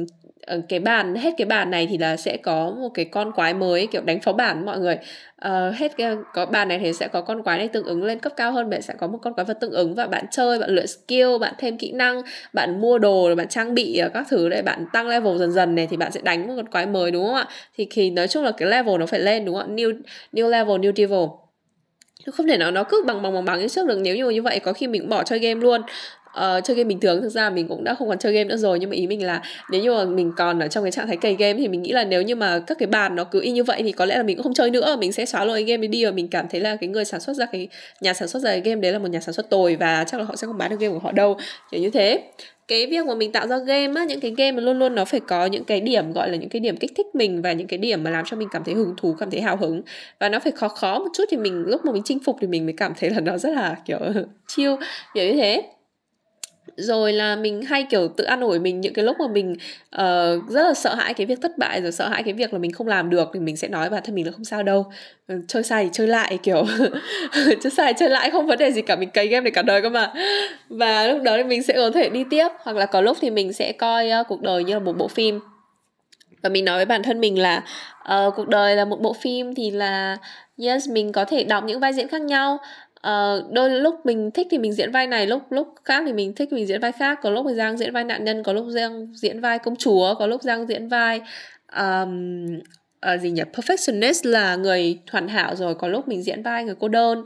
cái 0.68 0.80
bàn 0.80 1.14
hết 1.14 1.34
cái 1.38 1.46
bàn 1.46 1.70
này 1.70 1.87
thì 1.90 1.99
là 1.99 2.16
sẽ 2.16 2.37
có 2.37 2.70
một 2.70 2.88
cái 2.94 3.04
con 3.04 3.32
quái 3.32 3.54
mới 3.54 3.87
kiểu 3.87 4.02
đánh 4.02 4.20
phó 4.20 4.32
bản 4.32 4.66
mọi 4.66 4.78
người. 4.78 4.99
Uh, 5.46 5.75
hết 5.75 5.96
cái 5.96 6.16
có 6.34 6.46
bàn 6.46 6.68
này 6.68 6.78
thì 6.78 6.92
sẽ 6.92 7.08
có 7.08 7.20
con 7.20 7.42
quái 7.42 7.58
này 7.58 7.68
tương 7.68 7.84
ứng 7.84 8.04
lên 8.04 8.18
cấp 8.18 8.32
cao 8.37 8.52
hơn 8.52 8.70
bạn 8.70 8.82
sẽ 8.82 8.94
có 8.99 9.06
một 9.06 9.18
con 9.22 9.34
quái 9.34 9.44
vật 9.44 9.61
tương 9.61 9.72
ứng 9.72 9.94
và 9.94 10.06
bạn 10.06 10.25
chơi 10.30 10.58
bạn 10.58 10.70
luyện 10.70 10.87
skill 10.87 11.38
bạn 11.40 11.54
thêm 11.58 11.78
kỹ 11.78 11.92
năng 11.92 12.22
bạn 12.52 12.80
mua 12.80 12.99
đồ 12.99 13.34
bạn 13.34 13.49
trang 13.49 13.75
bị 13.75 14.02
các 14.14 14.26
thứ 14.30 14.49
để 14.49 14.62
bạn 14.62 14.87
tăng 14.92 15.08
level 15.08 15.38
dần 15.38 15.52
dần 15.52 15.75
này 15.75 15.87
thì 15.90 15.96
bạn 15.96 16.12
sẽ 16.12 16.20
đánh 16.25 16.46
một 16.46 16.52
con 16.56 16.68
quái 16.68 16.87
mới 16.87 17.11
đúng 17.11 17.26
không 17.26 17.34
ạ? 17.34 17.49
Thì 17.76 17.87
thì 17.90 18.11
nói 18.11 18.28
chung 18.28 18.44
là 18.44 18.50
cái 18.56 18.68
level 18.68 18.99
nó 18.99 19.06
phải 19.06 19.20
lên 19.20 19.44
đúng 19.44 19.54
không 19.54 19.70
ạ? 19.70 19.75
New 19.75 20.00
new 20.32 20.49
level 20.49 20.76
new 20.80 20.92
devil 20.96 21.41
không 22.30 22.46
thể 22.46 22.56
nào 22.56 22.70
nó 22.70 22.84
cứ 22.84 23.02
bằng 23.06 23.22
bằng 23.22 23.34
bằng 23.34 23.44
bằng 23.44 23.60
như 23.60 23.68
trước 23.68 23.86
được 23.86 23.98
nếu 24.02 24.16
như 24.16 24.30
như 24.30 24.42
vậy 24.42 24.58
có 24.58 24.72
khi 24.72 24.86
mình 24.86 25.00
cũng 25.00 25.10
bỏ 25.10 25.22
chơi 25.22 25.38
game 25.38 25.60
luôn. 25.60 25.82
Uh, 26.38 26.64
chơi 26.64 26.76
game 26.76 26.84
bình 26.84 27.00
thường 27.00 27.22
thực 27.22 27.28
ra 27.28 27.50
mình 27.50 27.68
cũng 27.68 27.84
đã 27.84 27.94
không 27.94 28.08
còn 28.08 28.18
chơi 28.18 28.32
game 28.32 28.44
nữa 28.44 28.56
rồi 28.56 28.78
nhưng 28.78 28.90
mà 28.90 28.96
ý 28.96 29.06
mình 29.06 29.26
là 29.26 29.42
nếu 29.70 29.82
như 29.82 29.92
mà 29.92 30.04
mình 30.04 30.32
còn 30.36 30.60
ở 30.60 30.68
trong 30.68 30.84
cái 30.84 30.90
trạng 30.90 31.06
thái 31.06 31.16
cày 31.16 31.36
game 31.38 31.58
thì 31.58 31.68
mình 31.68 31.82
nghĩ 31.82 31.92
là 31.92 32.04
nếu 32.04 32.22
như 32.22 32.36
mà 32.36 32.58
các 32.66 32.78
cái 32.78 32.86
bàn 32.86 33.16
nó 33.16 33.24
cứ 33.24 33.40
y 33.40 33.50
như 33.50 33.64
vậy 33.64 33.82
thì 33.82 33.92
có 33.92 34.04
lẽ 34.04 34.16
là 34.16 34.22
mình 34.22 34.36
cũng 34.36 34.42
không 34.42 34.54
chơi 34.54 34.70
nữa. 34.70 34.96
Mình 34.98 35.12
sẽ 35.12 35.26
xóa 35.26 35.44
lỗi 35.44 35.64
game 35.64 35.86
đi 35.86 36.04
và 36.04 36.10
mình 36.10 36.28
cảm 36.28 36.48
thấy 36.48 36.60
là 36.60 36.76
cái 36.76 36.88
người 36.88 37.04
sản 37.04 37.20
xuất 37.20 37.32
ra 37.32 37.46
cái 37.52 37.68
nhà 38.00 38.14
sản 38.14 38.28
xuất 38.28 38.40
ra 38.40 38.50
cái 38.50 38.60
game 38.60 38.80
đấy 38.80 38.92
là 38.92 38.98
một 38.98 39.08
nhà 39.10 39.20
sản 39.20 39.32
xuất 39.32 39.50
tồi 39.50 39.76
và 39.76 40.04
chắc 40.04 40.20
là 40.20 40.24
họ 40.24 40.36
sẽ 40.36 40.46
không 40.46 40.58
bán 40.58 40.70
được 40.70 40.80
game 40.80 40.92
của 40.92 41.00
họ 41.00 41.12
đâu. 41.12 41.36
Kiểu 41.70 41.80
như 41.80 41.90
thế 41.90 42.22
cái 42.69 42.87
việc 42.87 43.07
mà 43.07 43.14
mình 43.14 43.33
tạo 43.33 43.47
ra 43.47 43.59
game 43.59 44.00
á, 44.00 44.04
những 44.04 44.21
cái 44.21 44.35
game 44.37 44.52
mà 44.52 44.61
luôn 44.61 44.78
luôn 44.78 44.95
nó 44.95 45.04
phải 45.04 45.21
có 45.21 45.47
những 45.47 45.64
cái 45.64 45.81
điểm, 45.81 46.12
gọi 46.12 46.31
là 46.31 46.37
những 46.37 46.49
cái 46.49 46.61
điểm 46.61 46.76
kích 46.76 46.92
thích 46.97 47.07
mình 47.14 47.42
và 47.42 47.52
những 47.52 47.66
cái 47.66 47.78
điểm 47.78 48.02
mà 48.02 48.11
làm 48.11 48.25
cho 48.25 48.37
mình 48.37 48.49
cảm 48.50 48.64
thấy 48.64 48.75
hứng 48.75 48.95
thú, 48.97 49.14
cảm 49.19 49.31
thấy 49.31 49.40
hào 49.40 49.57
hứng. 49.57 49.83
Và 50.21 50.28
nó 50.28 50.38
phải 50.40 50.52
khó 50.52 50.69
khó 50.69 50.99
một 50.99 51.09
chút 51.14 51.25
thì 51.31 51.37
mình, 51.37 51.64
lúc 51.66 51.85
mà 51.85 51.92
mình 51.92 52.02
chinh 52.04 52.19
phục 52.25 52.37
thì 52.40 52.47
mình 52.47 52.64
mới 52.66 52.75
cảm 52.76 52.92
thấy 52.99 53.11
là 53.11 53.21
nó 53.21 53.38
rất 53.38 53.50
là, 53.54 53.76
kiểu, 53.85 53.99
chill, 54.47 54.73
kiểu 55.14 55.25
như 55.25 55.33
thế 55.33 55.62
rồi 56.76 57.12
là 57.12 57.36
mình 57.36 57.62
hay 57.62 57.86
kiểu 57.90 58.08
tự 58.08 58.24
an 58.24 58.40
ủi 58.40 58.58
mình 58.58 58.80
những 58.80 58.94
cái 58.94 59.04
lúc 59.04 59.16
mà 59.20 59.26
mình 59.32 59.52
uh, 59.96 60.50
rất 60.50 60.62
là 60.62 60.74
sợ 60.74 60.94
hãi 60.94 61.14
cái 61.14 61.26
việc 61.26 61.38
thất 61.42 61.58
bại 61.58 61.82
rồi 61.82 61.92
sợ 61.92 62.08
hãi 62.08 62.22
cái 62.22 62.34
việc 62.34 62.52
là 62.52 62.58
mình 62.58 62.72
không 62.72 62.86
làm 62.88 63.10
được 63.10 63.30
thì 63.34 63.40
mình 63.40 63.56
sẽ 63.56 63.68
nói 63.68 63.90
bản 63.90 64.02
thân 64.04 64.14
mình 64.14 64.26
là 64.26 64.32
không 64.32 64.44
sao 64.44 64.62
đâu 64.62 64.86
ờ, 65.26 65.34
chơi 65.48 65.62
sai 65.62 65.84
thì 65.84 65.90
chơi 65.92 66.06
lại 66.06 66.38
kiểu. 66.42 66.64
Chơi 67.62 67.70
sai 67.70 67.94
chơi 67.94 68.10
lại 68.10 68.30
không 68.30 68.46
vấn 68.46 68.58
đề 68.58 68.72
gì 68.72 68.82
cả 68.82 68.96
mình 68.96 69.10
cày 69.10 69.26
game 69.26 69.44
để 69.44 69.50
cả 69.50 69.62
đời 69.62 69.82
cơ 69.82 69.90
mà. 69.90 70.12
Và 70.68 71.06
lúc 71.06 71.22
đó 71.22 71.36
thì 71.36 71.44
mình 71.44 71.62
sẽ 71.62 71.74
có 71.74 71.90
thể 71.90 72.08
đi 72.08 72.24
tiếp 72.30 72.48
hoặc 72.58 72.76
là 72.76 72.86
có 72.86 73.00
lúc 73.00 73.16
thì 73.20 73.30
mình 73.30 73.52
sẽ 73.52 73.72
coi 73.72 74.10
uh, 74.20 74.26
cuộc 74.28 74.42
đời 74.42 74.64
như 74.64 74.74
là 74.74 74.80
một 74.80 74.96
bộ 74.98 75.08
phim. 75.08 75.40
Và 76.42 76.48
mình 76.48 76.64
nói 76.64 76.76
với 76.76 76.84
bản 76.84 77.02
thân 77.02 77.20
mình 77.20 77.38
là 77.38 77.64
uh, 78.02 78.34
cuộc 78.36 78.48
đời 78.48 78.76
là 78.76 78.84
một 78.84 79.00
bộ 79.00 79.12
phim 79.12 79.54
thì 79.54 79.70
là 79.70 80.16
yes 80.58 80.88
mình 80.88 81.12
có 81.12 81.24
thể 81.24 81.44
đọc 81.44 81.64
những 81.64 81.80
vai 81.80 81.92
diễn 81.92 82.08
khác 82.08 82.22
nhau 82.22 82.58
uh, 83.09 83.52
đôi 83.52 83.71
lúc 83.71 83.94
mình 84.04 84.30
thích 84.30 84.47
thì 84.50 84.59
mình 84.59 84.73
diễn 84.73 84.90
vai 84.90 85.06
này 85.06 85.26
lúc 85.26 85.42
lúc 85.50 85.68
khác 85.85 86.02
thì 86.06 86.12
mình 86.12 86.35
thích 86.35 86.52
mình 86.52 86.66
diễn 86.66 86.80
vai 86.80 86.92
khác. 86.92 87.18
Có 87.23 87.30
lúc 87.30 87.47
thì 87.49 87.54
giang 87.54 87.76
diễn 87.76 87.92
vai 87.92 88.04
nạn 88.04 88.25
nhân 88.25 88.42
có 88.42 88.52
lúc 88.52 88.66
giang 88.68 89.06
diễn 89.14 89.40
vai 89.40 89.59
công 89.59 89.76
chúa 89.76 90.14
có 90.14 90.26
lúc 90.26 90.42
giang 90.42 90.66
diễn 90.66 90.88
vai 90.88 91.21
um, 91.76 92.44
uh, 93.14 93.21
gì 93.21 93.30
nhỉ? 93.30 93.42
Perfectionist 93.52 94.30
là 94.30 94.56
người 94.56 94.99
hoàn 95.11 95.28
hảo 95.28 95.56
rồi 95.56 95.75
có 95.75 95.88
lúc 95.88 96.09
mình 96.09 96.23
diễn 96.23 96.42
vai 96.42 96.64
người 96.64 96.75
cô 96.80 96.88
đơn 96.88 97.18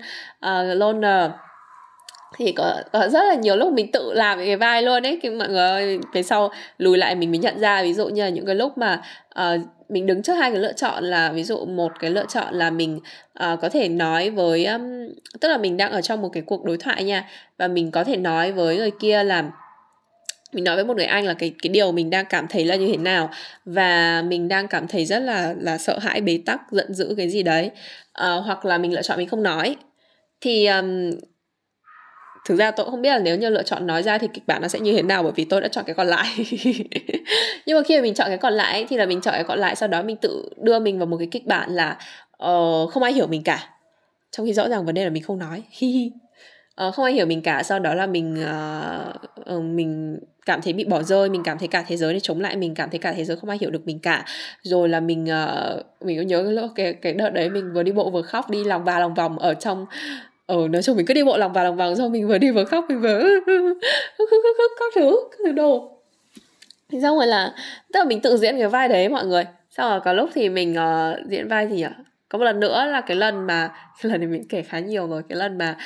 uh, 0.46 0.76
loner. 0.76 1.30
Thì 2.36 2.52
có, 2.52 2.82
có 2.92 3.08
rất 3.08 3.24
là 3.28 3.34
nhiều 3.34 3.56
lúc 3.56 3.72
mình 3.72 3.92
tự 3.92 4.12
làm 4.12 4.38
cái 4.38 4.56
vai 4.56 4.82
luôn 4.82 5.06
ấy 5.06 5.18
cái 5.22 5.30
mọi 5.30 5.48
người 5.48 5.58
ơi. 5.58 5.98
Về 6.12 6.22
sau 6.22 6.52
lùi 6.78 6.98
lại 6.98 7.14
mình 7.14 7.30
mới 7.30 7.38
nhận 7.38 7.58
ra 7.58 7.82
ví 7.82 7.94
dụ 7.94 8.08
như 8.08 8.22
là 8.22 8.28
những 8.28 8.46
cái 8.46 8.54
lúc 8.54 8.78
mà 8.78 9.02
uh, 9.40 9.60
mình 9.88 10.06
đứng 10.06 10.22
trước 10.22 10.32
hai 10.32 10.50
cái 10.50 10.60
lựa 10.60 10.72
chọn 10.72 11.04
là 11.04 11.32
ví 11.32 11.44
dụ 11.44 11.64
một 11.64 11.92
cái 12.00 12.10
lựa 12.10 12.24
chọn 12.28 12.54
là 12.54 12.70
mình 12.70 13.00
uh, 13.52 13.60
có 13.60 13.68
thể 13.68 13.88
nói 13.88 14.30
với 14.30 14.66
um, 14.66 14.82
tức 15.40 15.48
là 15.48 15.58
mình 15.58 15.76
đang 15.76 15.92
ở 15.92 16.00
trong 16.02 16.22
một 16.22 16.28
cái 16.32 16.42
cuộc 16.46 16.64
đối 16.64 16.76
thoại 16.76 17.04
nha 17.04 17.28
và 17.58 17.68
mình 17.68 17.90
có 17.90 18.04
thể 18.04 18.16
nói 18.16 18.52
với 18.52 18.76
người 18.76 18.90
kia 19.00 19.22
là 19.22 19.44
mình 20.52 20.64
nói 20.64 20.76
với 20.76 20.84
một 20.84 20.96
người 20.96 21.06
anh 21.06 21.24
là 21.24 21.34
cái 21.34 21.54
cái 21.62 21.70
điều 21.70 21.92
mình 21.92 22.10
đang 22.10 22.26
cảm 22.26 22.46
thấy 22.48 22.64
là 22.64 22.76
như 22.76 22.88
thế 22.88 22.96
nào 22.96 23.30
và 23.64 24.22
mình 24.22 24.48
đang 24.48 24.68
cảm 24.68 24.88
thấy 24.88 25.04
rất 25.04 25.18
là 25.18 25.54
là 25.60 25.78
sợ 25.78 25.98
hãi 25.98 26.20
bế 26.20 26.38
tắc 26.46 26.60
giận 26.70 26.94
dữ 26.94 27.14
cái 27.16 27.28
gì 27.28 27.42
đấy. 27.42 27.70
Uh, 28.20 28.44
hoặc 28.44 28.64
là 28.64 28.78
mình 28.78 28.92
lựa 28.92 29.02
chọn 29.02 29.18
mình 29.18 29.28
không 29.28 29.42
nói. 29.42 29.76
Thì 30.40 30.66
um, 30.66 31.10
thực 32.46 32.56
ra 32.56 32.70
tôi 32.70 32.84
cũng 32.84 32.90
không 32.90 33.02
biết 33.02 33.10
là 33.10 33.18
nếu 33.18 33.36
như 33.36 33.48
lựa 33.48 33.62
chọn 33.62 33.86
nói 33.86 34.02
ra 34.02 34.18
thì 34.18 34.28
kịch 34.34 34.46
bản 34.46 34.62
nó 34.62 34.68
sẽ 34.68 34.80
như 34.80 34.92
thế 34.92 35.02
nào 35.02 35.22
bởi 35.22 35.32
vì 35.36 35.44
tôi 35.44 35.60
đã 35.60 35.68
chọn 35.68 35.84
cái 35.86 35.94
còn 35.94 36.06
lại. 36.06 36.26
Nhưng 37.66 37.78
mà 37.78 37.82
khi 37.82 37.96
mà 37.96 38.02
mình 38.02 38.14
chọn 38.14 38.28
cái 38.28 38.38
còn 38.38 38.52
lại 38.52 38.86
thì 38.88 38.96
là 38.96 39.06
mình 39.06 39.20
chọn 39.20 39.34
cái 39.34 39.44
còn 39.44 39.58
lại 39.58 39.76
sau 39.76 39.88
đó 39.88 40.02
mình 40.02 40.16
tự 40.16 40.48
đưa 40.62 40.78
mình 40.78 40.98
vào 40.98 41.06
một 41.06 41.16
cái 41.16 41.28
kịch 41.30 41.46
bản 41.46 41.70
là 41.70 41.98
uh, 42.44 42.90
không 42.90 43.02
ai 43.02 43.12
hiểu 43.12 43.26
mình 43.26 43.42
cả. 43.42 43.68
Trong 44.30 44.46
khi 44.46 44.52
rõ 44.52 44.68
ràng 44.68 44.86
vấn 44.86 44.94
đề 44.94 45.04
là 45.04 45.10
mình 45.10 45.22
không 45.22 45.38
nói. 45.38 45.62
Uh, 46.86 46.94
không 46.94 47.04
ai 47.04 47.14
hiểu 47.14 47.26
mình 47.26 47.42
cả 47.42 47.62
sau 47.62 47.78
đó 47.78 47.94
là 47.94 48.06
mình 48.06 48.44
uh, 48.44 49.54
uh, 49.56 49.62
mình 49.62 50.18
cảm 50.46 50.62
thấy 50.62 50.72
bị 50.72 50.84
bỏ 50.84 51.02
rơi 51.02 51.28
mình 51.28 51.42
cảm 51.42 51.58
thấy 51.58 51.68
cả 51.68 51.84
thế 51.88 51.96
giới 51.96 52.12
này 52.12 52.20
chống 52.20 52.40
lại 52.40 52.56
mình 52.56 52.74
cảm 52.74 52.90
thấy 52.90 52.98
cả 52.98 53.12
thế 53.12 53.24
giới 53.24 53.36
không 53.36 53.50
ai 53.50 53.58
hiểu 53.60 53.70
được 53.70 53.86
mình 53.86 53.98
cả. 53.98 54.24
Rồi 54.62 54.88
là 54.88 55.00
mình 55.00 55.24
uh, 55.24 56.04
mình 56.04 56.16
có 56.16 56.22
nhớ 56.22 56.68
cái 56.74 56.92
cái 56.92 57.12
đợt 57.12 57.30
đấy 57.30 57.50
mình 57.50 57.72
vừa 57.72 57.82
đi 57.82 57.92
bộ 57.92 58.10
vừa 58.10 58.22
khóc 58.22 58.50
đi 58.50 58.64
lòng 58.64 58.84
ba 58.84 59.00
lòng 59.00 59.14
vòng 59.14 59.38
ở 59.38 59.54
trong 59.54 59.86
ờ 60.46 60.68
nói 60.68 60.82
chung 60.82 60.96
mình 60.96 61.06
cứ 61.06 61.14
đi 61.14 61.24
bộ 61.24 61.36
lòng 61.36 61.52
vào 61.52 61.64
lòng 61.64 61.76
vòng 61.76 61.96
xong 61.96 62.12
mình 62.12 62.28
vừa 62.28 62.38
đi 62.38 62.50
vừa 62.50 62.64
khóc 62.64 62.84
mình 62.88 63.00
vừa 63.00 63.22
các 64.78 64.92
thứ 64.94 65.16
các 65.30 65.38
thứ 65.44 65.52
đồ. 65.52 65.92
Thì 66.88 67.00
xong 67.00 67.16
rồi 67.16 67.26
là 67.26 67.54
tức 67.92 67.98
là 67.98 68.04
mình 68.04 68.20
tự 68.20 68.36
diễn 68.36 68.58
cái 68.58 68.68
vai 68.68 68.88
đấy 68.88 69.08
mọi 69.08 69.26
người. 69.26 69.44
Xong 69.70 69.90
rồi 69.90 70.00
có 70.04 70.12
lúc 70.12 70.30
thì 70.34 70.48
mình 70.48 70.72
uh, 70.72 71.30
diễn 71.30 71.48
vai 71.48 71.68
gì 71.68 71.76
nhỉ 71.76 71.82
ờ, 71.82 71.90
có 72.28 72.38
một 72.38 72.44
lần 72.44 72.60
nữa 72.60 72.86
là 72.86 73.00
cái 73.00 73.16
lần 73.16 73.46
mà 73.46 73.68
cái 74.02 74.12
lần 74.12 74.20
này 74.20 74.28
mình 74.28 74.48
kể 74.48 74.62
khá 74.62 74.78
nhiều 74.78 75.08
rồi 75.08 75.22
cái 75.28 75.36
lần 75.36 75.58
mà 75.58 75.76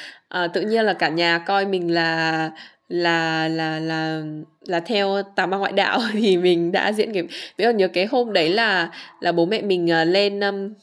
uh, 0.45 0.53
tự 0.53 0.61
nhiên 0.61 0.85
là 0.85 0.93
cả 0.93 1.09
nhà 1.09 1.39
coi 1.39 1.67
mình 1.67 1.95
là 1.95 2.51
là 2.89 3.49
là 3.49 3.79
là 3.79 4.23
là 4.61 4.81
theo 4.81 5.23
tà 5.37 5.47
ma 5.47 5.57
ngoại 5.57 5.73
đạo 5.73 6.01
thì 6.13 6.37
mình 6.37 6.73
đã 6.73 6.93
diễn 6.93 7.13
cái 7.13 7.23
ví 7.57 7.65
dụ 7.65 7.71
nhớ 7.71 7.89
cái 7.89 8.07
hôm 8.07 8.33
đấy 8.33 8.49
là 8.49 8.91
là 9.21 9.33
bố 9.33 9.47
mẹ 9.47 9.63
mình 9.63 9.89
uh, 10.03 10.09
lên 10.09 10.41
um, 10.41 10.75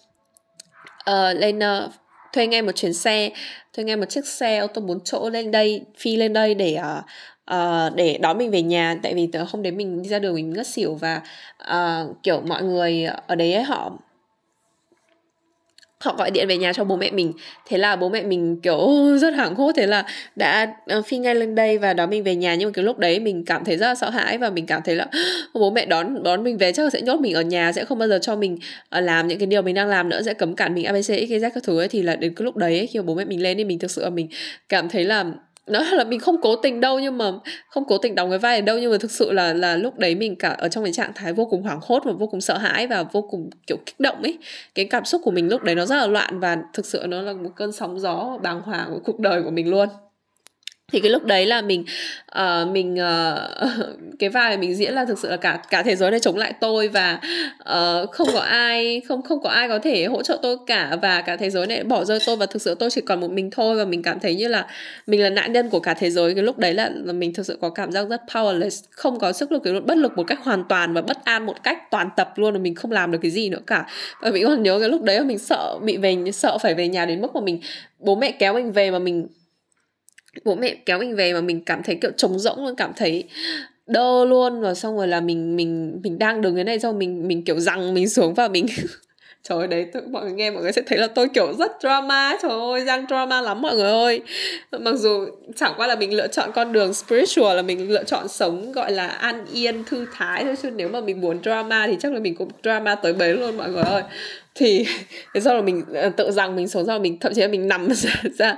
uh, 1.10 1.38
lên 1.40 1.60
uh, 1.60 1.92
thuê 2.38 2.48
ngay 2.48 2.62
một 2.62 2.72
chuyến 2.72 2.94
xe 2.94 3.30
thuê 3.74 3.84
ngay 3.86 3.98
một 3.98 4.10
chiếc 4.10 4.26
xe 4.26 4.58
ô 4.58 4.68
tô 4.68 4.82
bốn 4.82 5.00
chỗ 5.04 5.30
lên 5.30 5.52
đây 5.52 5.82
phi 5.98 6.16
lên 6.16 6.34
đây 6.34 6.56
để 6.56 6.80
uh, 6.80 7.04
uh, 7.54 7.96
để 7.96 8.18
đón 8.22 8.38
mình 8.38 8.52
về 8.52 8.62
nhà. 8.62 8.96
Tại 9.04 9.14
vì 9.14 9.30
hôm 9.50 9.64
đấy 9.64 9.72
mình 9.72 10.02
đi 10.02 10.10
ra 10.10 10.20
đường 10.20 10.36
mình 10.36 10.54
ngất 10.54 10.68
xỉu 10.68 10.96
và 10.96 11.22
uh, 11.64 12.24
kiểu 12.24 12.42
mọi 12.42 12.64
người 12.64 13.04
ở 13.28 13.36
đấy 13.36 13.54
ấy, 13.54 13.64
họ 13.64 13.92
họ 16.00 16.16
gọi 16.18 16.32
điện 16.32 16.48
về 16.48 16.58
nhà 16.58 16.74
cho 16.74 16.84
bố 16.84 16.96
mẹ 16.96 17.12
mình. 17.12 17.34
Thế 17.68 17.78
là 17.78 17.96
bố 17.96 18.10
mẹ 18.10 18.24
mình 18.24 18.60
kiểu 18.62 18.80
rất 19.22 19.34
hoảng 19.36 19.56
hốt. 19.56 19.72
Thế 19.76 19.88
là 19.88 20.06
đã 20.36 20.74
ờ, 20.86 21.02
phi 21.02 21.18
ngay 21.18 21.36
lên 21.36 21.56
đây 21.56 21.78
và 21.78 21.94
đón 21.94 22.10
mình 22.10 22.24
về 22.24 22.36
nhà. 22.36 22.56
Nhưng 22.56 22.68
mà 22.68 22.72
cái 22.74 22.86
lúc 22.86 22.98
đấy 22.98 23.20
mình 23.20 23.46
cảm 23.46 23.66
thấy 23.66 23.78
rất 23.78 23.88
là 23.88 23.96
sợ 23.96 24.10
hãi 24.10 24.38
và 24.38 24.50
mình 24.50 24.66
cảm 24.66 24.82
thấy 24.86 24.96
là 24.96 25.08
bố 25.54 25.72
mẹ 25.72 25.86
đón 25.86 26.24
đón 26.24 26.44
mình 26.44 26.58
về 26.58 26.72
chắc 26.72 26.84
là 26.84 26.90
sẽ 26.90 27.02
nhốt 27.02 27.20
mình 27.20 27.34
ở 27.34 27.42
nhà 27.42 27.72
sẽ 27.72 27.86
không 27.86 28.00
bao 28.00 28.08
giờ 28.08 28.20
cho 28.22 28.36
mình 28.36 28.58
ờ, 28.90 29.02
làm 29.02 29.28
những 29.28 29.40
cái 29.40 29.48
điều 29.48 29.62
mình 29.62 29.76
đang 29.76 29.88
làm 29.88 30.10
nữa 30.10 30.22
sẽ 30.22 30.34
cấm 30.34 30.56
cản 30.56 30.74
mình 30.74 30.86
abc 30.86 31.10
xyz 31.10 31.50
các 31.54 31.64
thứ 31.64 31.80
ấy. 31.80 31.88
Thì 31.88 32.02
là 32.02 32.16
đến 32.16 32.34
cái 32.34 32.44
lúc 32.44 32.58
đấy 32.58 32.78
ấy, 32.78 32.88
khi 32.88 33.00
mà 33.00 33.04
bố 33.06 33.16
mẹ 33.16 33.26
mình 33.26 33.44
lên 33.44 33.58
thì 33.58 33.64
mình 33.64 33.80
thực 33.80 33.92
sự 33.92 34.04
là 34.04 34.10
mình 34.10 34.28
cảm 34.70 34.90
thấy 34.90 35.04
là 35.04 35.26
nó 35.68 35.80
là 35.84 36.04
mình 36.04 36.20
không 36.20 36.42
cố 36.42 36.56
tình 36.56 36.82
đâu 36.82 37.00
nhưng 37.00 37.18
mà 37.18 37.32
không 37.70 37.86
cố 37.88 37.98
tình 37.98 38.16
đóng 38.16 38.30
cái 38.30 38.40
vai 38.40 38.56
ở 38.56 38.62
đâu, 38.62 38.78
nhưng 38.80 38.92
mà 38.92 38.98
thực 38.98 39.12
sự 39.12 39.32
là 39.32 39.54
là 39.54 39.76
lúc 39.76 39.98
đấy 40.00 40.16
mình 40.16 40.36
cả 40.36 40.50
ở 40.50 40.68
trong 40.70 40.84
cái 40.84 40.94
trạng 40.94 41.12
thái 41.16 41.34
vô 41.34 41.46
cùng 41.46 41.64
hoảng 41.64 41.80
hốt 41.82 42.04
và 42.06 42.12
vô 42.12 42.28
cùng 42.28 42.42
sợ 42.42 42.58
hãi 42.58 42.88
và 42.88 43.04
vô 43.04 43.22
cùng, 43.22 43.50
kiểu, 43.68 43.78
kích 43.86 44.00
động 44.00 44.22
ấy. 44.24 44.38
Cái 44.76 44.86
cảm 44.86 45.06
xúc 45.06 45.22
của 45.24 45.32
mình 45.32 45.50
lúc 45.50 45.64
đấy 45.64 45.76
nó 45.76 45.86
rất 45.86 45.96
là 45.96 46.08
loạn 46.08 46.40
và 46.40 46.58
thực 46.74 46.86
sự 46.86 47.04
nó 47.08 47.22
là 47.22 47.34
một 47.34 47.50
cơn 47.56 47.72
sóng 47.72 48.00
gió 48.00 48.38
bàng 48.44 48.62
hoàng 48.62 48.90
của 48.94 49.00
cuộc 49.06 49.20
đời 49.20 49.44
của 49.44 49.52
mình 49.52 49.70
luôn 49.70 49.90
thì 50.92 51.00
cái 51.00 51.12
lúc 51.12 51.26
đấy 51.26 51.46
là 51.46 51.62
mình 51.62 51.86
uh, 52.40 52.72
mình 52.72 52.94
uh, 52.94 54.20
cái 54.20 54.30
vai 54.30 54.58
mình 54.58 54.76
diễn 54.76 54.94
là 54.94 55.06
thực 55.06 55.20
sự 55.20 55.30
là 55.30 55.38
cả 55.38 55.60
cả 55.70 55.84
thế 55.84 55.96
giới 55.96 56.12
này 56.12 56.20
chống 56.20 56.38
lại 56.38 56.54
tôi 56.62 56.88
và 56.88 57.20
uh, 57.60 58.12
không 58.12 58.28
có 58.34 58.40
ai 58.40 59.02
không 59.08 59.22
không 59.22 59.42
có 59.44 59.50
ai 59.50 59.68
có 59.68 59.80
thể 59.80 60.06
hỗ 60.06 60.24
trợ 60.24 60.40
tôi 60.42 60.58
cả 60.68 60.98
và 61.02 61.22
cả 61.22 61.36
thế 61.36 61.50
giới 61.50 61.68
này 61.68 61.84
bỏ 61.84 62.06
rơi 62.06 62.20
tôi 62.26 62.36
và 62.36 62.46
thực 62.46 62.62
sự 62.62 62.76
tôi 62.76 62.90
chỉ 62.90 63.02
còn 63.02 63.20
một 63.20 63.32
mình 63.32 63.52
thôi 63.52 63.76
và 63.76 63.86
mình 63.86 64.04
cảm 64.04 64.20
thấy 64.20 64.36
như 64.36 64.48
là 64.48 64.68
mình 65.08 65.24
là 65.24 65.30
nạn 65.30 65.54
nhân 65.54 65.70
của 65.70 65.80
cả 65.80 65.94
thế 65.94 66.10
giới. 66.10 66.36
Cái 66.36 66.44
lúc 66.44 66.58
đấy 66.58 66.74
là, 66.74 66.92
là 67.04 67.14
mình 67.14 67.34
thực 67.34 67.46
sự 67.46 67.58
có 67.62 67.70
cảm 67.70 67.92
giác 67.92 68.10
rất 68.10 68.22
powerless 68.28 68.84
không 68.92 69.20
có 69.20 69.32
sức 69.32 69.52
lực 69.52 69.64
cái 69.64 69.74
bất 69.82 69.98
lực 69.98 70.18
một 70.18 70.24
cách 70.28 70.40
hoàn 70.44 70.64
toàn 70.70 70.94
và 70.94 71.02
bất 71.02 71.26
an 71.26 71.46
một 71.46 71.64
cách 71.64 71.92
toàn 71.92 72.10
tập 72.16 72.34
luôn 72.36 72.54
là 72.54 72.60
mình 72.60 72.76
không 72.76 72.92
làm 72.92 73.12
được 73.12 73.20
cái 73.22 73.32
gì 73.32 73.50
nữa 73.50 73.62
cả. 73.68 73.86
Và 74.22 74.32
mình 74.32 74.44
còn 74.46 74.64
nhớ 74.64 74.80
cái 74.80 74.90
lúc 74.90 75.04
đấy 75.04 75.18
là 75.18 75.24
mình 75.24 75.40
sợ 75.40 75.80
bị 75.82 75.98
về 75.98 76.18
sợ 76.34 76.58
phải 76.58 76.74
về 76.74 76.88
nhà 76.88 77.06
đến 77.06 77.22
mức 77.22 77.36
mà 77.36 77.42
mình 77.42 77.62
bố 78.00 78.16
mẹ 78.16 78.32
kéo 78.32 78.54
mình 78.54 78.72
về 78.72 78.92
mà 78.92 79.00
mình 79.00 79.28
bố 80.46 80.56
mẹ 80.56 80.76
kéo 80.86 81.00
mình 81.00 81.16
về 81.16 81.34
mà 81.34 81.42
mình 81.42 81.62
cảm 81.62 81.84
thấy 81.84 81.98
kiểu 82.02 82.12
trống 82.18 82.40
rỗng 82.40 82.66
luôn 82.66 82.76
cảm 82.76 82.92
thấy 82.96 83.24
đơ 83.88 84.26
luôn. 84.26 84.62
Và 84.62 84.74
xong 84.74 84.98
rồi 84.98 85.08
là 85.08 85.22
mình 85.22 85.56
mình 85.56 86.00
mình 86.04 86.20
đang 86.20 86.42
đứng 86.42 86.56
cái 86.56 86.64
này 86.64 86.80
xong 86.80 87.00
mình 87.00 87.28
mình 87.28 87.44
kiểu 87.44 87.60
rằng 87.60 87.94
mình 87.94 88.10
xuống 88.10 88.34
và 88.34 88.48
mình 88.48 88.66
trời 89.44 89.58
ơi 89.58 89.68
đấy 89.68 89.86
tôi, 89.94 90.02
mọi 90.02 90.24
người 90.24 90.34
nghe 90.34 90.52
mọi 90.52 90.64
người 90.64 90.72
sẽ 90.72 90.82
thấy 90.82 90.98
là 90.98 91.08
tôi 91.08 91.28
kiểu 91.34 91.54
rất 91.54 91.72
drama. 91.82 92.38
Trời 92.42 92.52
ơi 92.52 92.86
giang 92.86 93.06
drama 93.08 93.42
lắm 93.42 93.62
mọi 93.62 93.76
người 93.76 93.92
ơi. 93.92 94.22
Mặc 94.80 94.96
dù 94.96 95.26
chẳng 95.56 95.74
qua 95.78 95.88
là 95.88 95.96
mình 95.96 96.14
lựa 96.14 96.28
chọn 96.28 96.52
con 96.56 96.72
đường 96.72 96.94
spiritual 96.94 97.56
là 97.56 97.62
mình 97.62 97.92
lựa 97.92 98.04
chọn 98.04 98.28
sống 98.28 98.72
gọi 98.72 98.92
là 98.92 99.08
an 99.08 99.46
yên 99.54 99.84
thư 99.84 100.06
thái 100.14 100.44
thôi. 100.44 100.56
Chứ 100.64 100.72
nếu 100.72 100.90
mà 100.90 101.02
mình 101.02 101.22
muốn 101.22 101.40
drama 101.44 101.88
thì 101.88 101.98
chắc 102.00 102.14
là 102.14 102.20
mình 102.20 102.36
cũng 102.36 102.50
drama 102.64 102.96
tới 102.96 103.14
bấy 103.14 103.34
luôn 103.34 103.58
mọi 103.58 103.70
người 103.70 103.84
ơi 103.84 104.04
thì 104.58 104.86
thế 105.34 105.42
sau 105.42 105.56
là 105.56 105.62
mình 105.62 105.84
ờ, 105.94 106.10
tự 106.10 106.32
rằng 106.32 106.56
mình 106.56 106.68
sống 106.68 106.86
sau 106.88 107.00
mình 107.00 107.20
thậm 107.20 107.34
chí 107.34 107.42
là 107.42 107.48
mình 107.48 107.68
nằm 107.68 107.88
ra 107.94 108.22
ra 108.38 108.58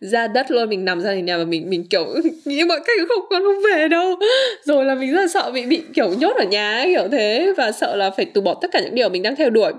ra 0.00 0.26
đất 0.26 0.50
luôn 0.50 0.68
mình 0.68 0.84
nằm 0.84 1.00
ra 1.00 1.14
thì 1.14 1.22
nhà 1.22 1.38
và 1.38 1.44
mình 1.44 1.70
mình 1.70 1.86
kiểu 1.90 2.06
nghĩ 2.44 2.64
mọi 2.64 2.80
cách 2.86 2.96
không 3.08 3.24
con 3.30 3.42
không 3.42 3.62
về 3.74 3.88
đâu. 3.88 4.16
Rồi 4.64 4.84
là 4.84 4.94
mình 4.94 5.12
rất 5.12 5.20
là 5.20 5.28
sợ 5.28 5.50
bị 5.54 5.66
bị 5.66 5.82
kiểu 5.94 6.14
nhốt 6.14 6.36
ở 6.36 6.44
nhà 6.44 6.74
ấy, 6.76 6.94
kiểu 6.94 7.08
thế 7.12 7.52
và 7.56 7.72
sợ 7.72 7.96
là 7.96 8.10
phải 8.10 8.24
từ 8.24 8.40
bỏ 8.40 8.54
tất 8.62 8.68
cả 8.72 8.80
những 8.80 8.94
điều 8.94 9.08
mình 9.08 9.22
đang 9.22 9.36
theo 9.36 9.50
đuổi. 9.50 9.72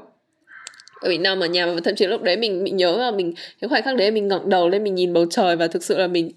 Ở 1.02 1.10
Việt 1.10 1.18
nằm 1.18 1.40
ở 1.40 1.48
nhà 1.48 1.66
và 1.66 1.74
thậm 1.84 1.96
chí 1.96 2.08
lúc 2.08 2.22
đấy 2.22 2.38
mình 2.38 2.64
bị 2.64 2.72
nhớ 2.72 2.98
là 2.98 3.12
mình 3.12 3.34
cái 3.62 3.70
khoảnh 3.70 3.84
khắc 3.84 3.96
đấy 3.96 4.12
mình 4.12 4.28
ngẩng 4.28 4.50
đầu 4.50 4.70
lên 4.70 4.84
mình 4.84 4.96
nhìn 4.96 5.14
bầu 5.14 5.26
trời 5.30 5.56
và 5.56 5.68
thực 5.68 5.84
sự 5.84 5.98
là 5.98 6.08
mình 6.08 6.32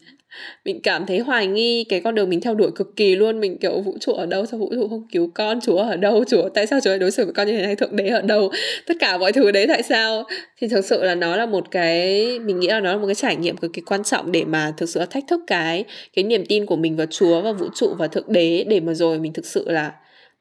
mình 0.65 0.81
cảm 0.83 1.07
thấy 1.07 1.19
hoài 1.19 1.47
nghi 1.47 1.85
cái 1.85 2.01
con 2.01 2.15
đường 2.15 2.31
mình 2.31 2.41
theo 2.41 2.55
đuổi 2.55 2.71
cực 2.77 2.97
kỳ 2.97 3.17
luôn. 3.17 3.41
Mình 3.41 3.59
kiểu, 3.59 3.81
vũ 3.81 3.97
trụ 4.01 4.13
ở 4.13 4.27
đâu? 4.27 4.47
Sao 4.47 4.61
vũ 4.61 4.71
trụ 4.75 4.89
không 4.89 5.07
cứu 5.13 5.31
con? 5.35 5.61
Chúa 5.61 5.77
ở 5.77 5.97
đâu? 5.97 6.25
Chúa, 6.25 6.49
tại 6.49 6.67
sao 6.67 6.81
chúa 6.81 6.91
lại 6.91 6.99
đối 6.99 7.11
xử 7.11 7.25
với 7.25 7.35
con 7.35 7.47
như 7.47 7.57
thế 7.57 7.63
này? 7.63 7.77
Thượng 7.77 7.97
đế 7.97 8.09
ở 8.09 8.23
đâu? 8.23 8.51
Tất 8.87 8.95
cả 9.01 9.19
mọi 9.19 9.33
thứ 9.33 9.51
đấy 9.51 9.67
tại 9.67 9.83
sao? 9.83 10.25
Thì 10.59 10.69
thực 10.69 10.85
sự 10.85 11.03
là 11.03 11.15
nó 11.15 11.37
là 11.37 11.47
một 11.47 11.71
cái, 11.71 12.39
mình 12.39 12.61
nghĩ 12.61 12.69
là 12.69 12.81
nó 12.81 12.93
là 12.93 12.99
một 12.99 13.07
cái 13.07 13.15
trải 13.15 13.37
nghiệm 13.37 13.57
cực 13.57 13.73
kỳ 13.73 13.83
quan 13.83 14.05
trọng 14.05 14.33
để 14.33 14.45
mà 14.45 14.73
thực 14.77 14.89
sự 14.89 15.01
là 15.01 15.07
thách 15.07 15.25
thức 15.29 15.41
cái 15.47 15.85
cái 16.17 16.25
niềm 16.25 16.45
tin 16.49 16.67
của 16.67 16.77
mình 16.77 16.97
vào 16.97 17.07
chúa 17.11 17.41
và 17.41 17.53
vũ 17.53 17.67
trụ 17.75 17.95
và 17.99 18.07
thượng 18.07 18.33
đế 18.33 18.65
để 18.69 18.81
mà 18.81 18.95
rồi 18.95 19.19
mình 19.19 19.33
thực 19.33 19.47
sự 19.47 19.71
là 19.71 19.93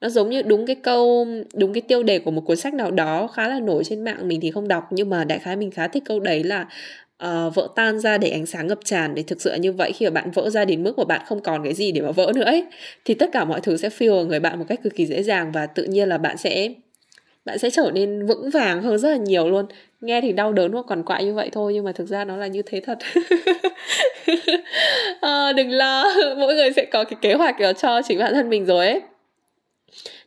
nó 0.02 0.10
giống 0.10 0.30
như 0.30 0.42
đúng 0.42 0.66
cái 0.66 0.76
câu, 0.76 1.28
đúng 1.54 1.74
cái 1.74 1.82
tiêu 1.82 2.04
đề 2.04 2.20
của 2.20 2.32
một 2.32 2.42
cuốn 2.42 2.58
sách 2.58 2.74
nào 2.74 2.92
đó 2.92 3.28
khá 3.28 3.48
là 3.48 3.60
nổi 3.60 3.84
trên 3.84 4.04
mạng 4.04 4.28
mình 4.28 4.40
thì 4.42 4.52
không 4.52 4.68
đọc, 4.68 4.84
nhưng 4.92 5.10
mà 5.10 5.24
đại 5.24 5.40
khái 5.40 5.56
mình 5.56 5.72
khá 5.72 5.88
thích 5.88 6.04
câu 6.06 6.20
đấy 6.20 6.44
là 6.44 6.66
uh, 7.26 7.56
vỡ 7.56 7.68
tan 7.76 8.00
ra 8.00 8.18
để 8.18 8.30
ánh 8.30 8.46
sáng 8.46 8.68
ngập 8.68 8.80
tràn 8.86 9.16
để 9.16 9.24
thực 9.24 9.42
sự 9.42 9.52
là 9.52 9.58
như 9.58 9.72
vậy. 9.74 9.92
Khi 9.92 10.06
mà 10.06 10.10
bạn 10.10 10.32
vỡ 10.32 10.50
ra 10.50 10.66
đến 10.66 10.84
mức 10.84 10.98
mà 10.98 11.04
bạn 11.04 11.22
không 11.26 11.42
còn 11.42 11.64
cái 11.64 11.74
gì 11.74 11.92
để 11.92 12.02
mà 12.02 12.12
vỡ 12.12 12.32
nữa 12.36 12.44
ấy 12.44 12.66
thì 13.06 13.14
tất 13.14 13.30
cả 13.32 13.46
mọi 13.46 13.62
thứ 13.62 13.78
sẽ 13.78 13.90
phiêu 13.90 14.16
vào 14.16 14.26
người 14.26 14.40
bạn 14.40 14.60
một 14.60 14.66
cách 14.68 14.80
cực 14.84 14.96
kỳ 14.96 15.06
dễ 15.06 15.24
dàng 15.24 15.52
và 15.52 15.66
tự 15.66 15.84
nhiên 15.84 16.10
là 16.10 16.18
bạn 16.18 16.38
sẽ 16.38 16.74
bạn 17.46 17.58
sẽ 17.58 17.70
trở 17.70 17.92
nên 17.94 18.26
vững 18.26 18.50
vàng 18.50 18.82
hơn 18.82 18.98
rất 18.98 19.10
là 19.10 19.18
nhiều 19.18 19.50
luôn. 19.50 19.66
Nghe 20.02 20.22
thì 20.22 20.32
đau 20.32 20.54
đớn 20.54 20.72
hoặc 20.72 20.86
còn 20.88 21.04
quại 21.04 21.26
như 21.26 21.34
vậy 21.34 21.50
thôi 21.52 21.74
nhưng 21.74 21.86
mà 21.86 21.92
thực 21.92 22.08
ra 22.08 22.26
nó 22.26 22.38
là 22.38 22.48
như 22.48 22.62
thế 22.62 22.82
thật. 22.86 22.98
À, 25.22 25.54
đừng 25.56 25.72
lo 25.72 26.06
mỗi 26.38 26.56
người 26.56 26.72
sẽ 26.76 26.86
có 26.86 27.04
cái 27.04 27.18
kế 27.22 27.34
hoạch 27.34 27.56
cho 27.82 28.02
chính 28.08 28.20
bản 28.20 28.34
thân 28.34 28.50
mình 28.50 28.66
rồi 28.66 28.88
ấy. 28.88 29.02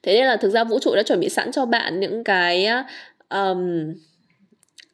Thế 0.02 0.14
nên 0.14 0.26
là 0.26 0.36
thực 0.36 0.50
ra 0.50 0.64
vũ 0.64 0.78
trụ 0.78 0.94
đã 0.94 1.02
chuẩn 1.02 1.20
bị 1.20 1.28
sẵn 1.28 1.52
cho 1.52 1.66
bạn 1.66 2.00
những 2.00 2.24
cái 2.24 2.68
um, 3.30 3.92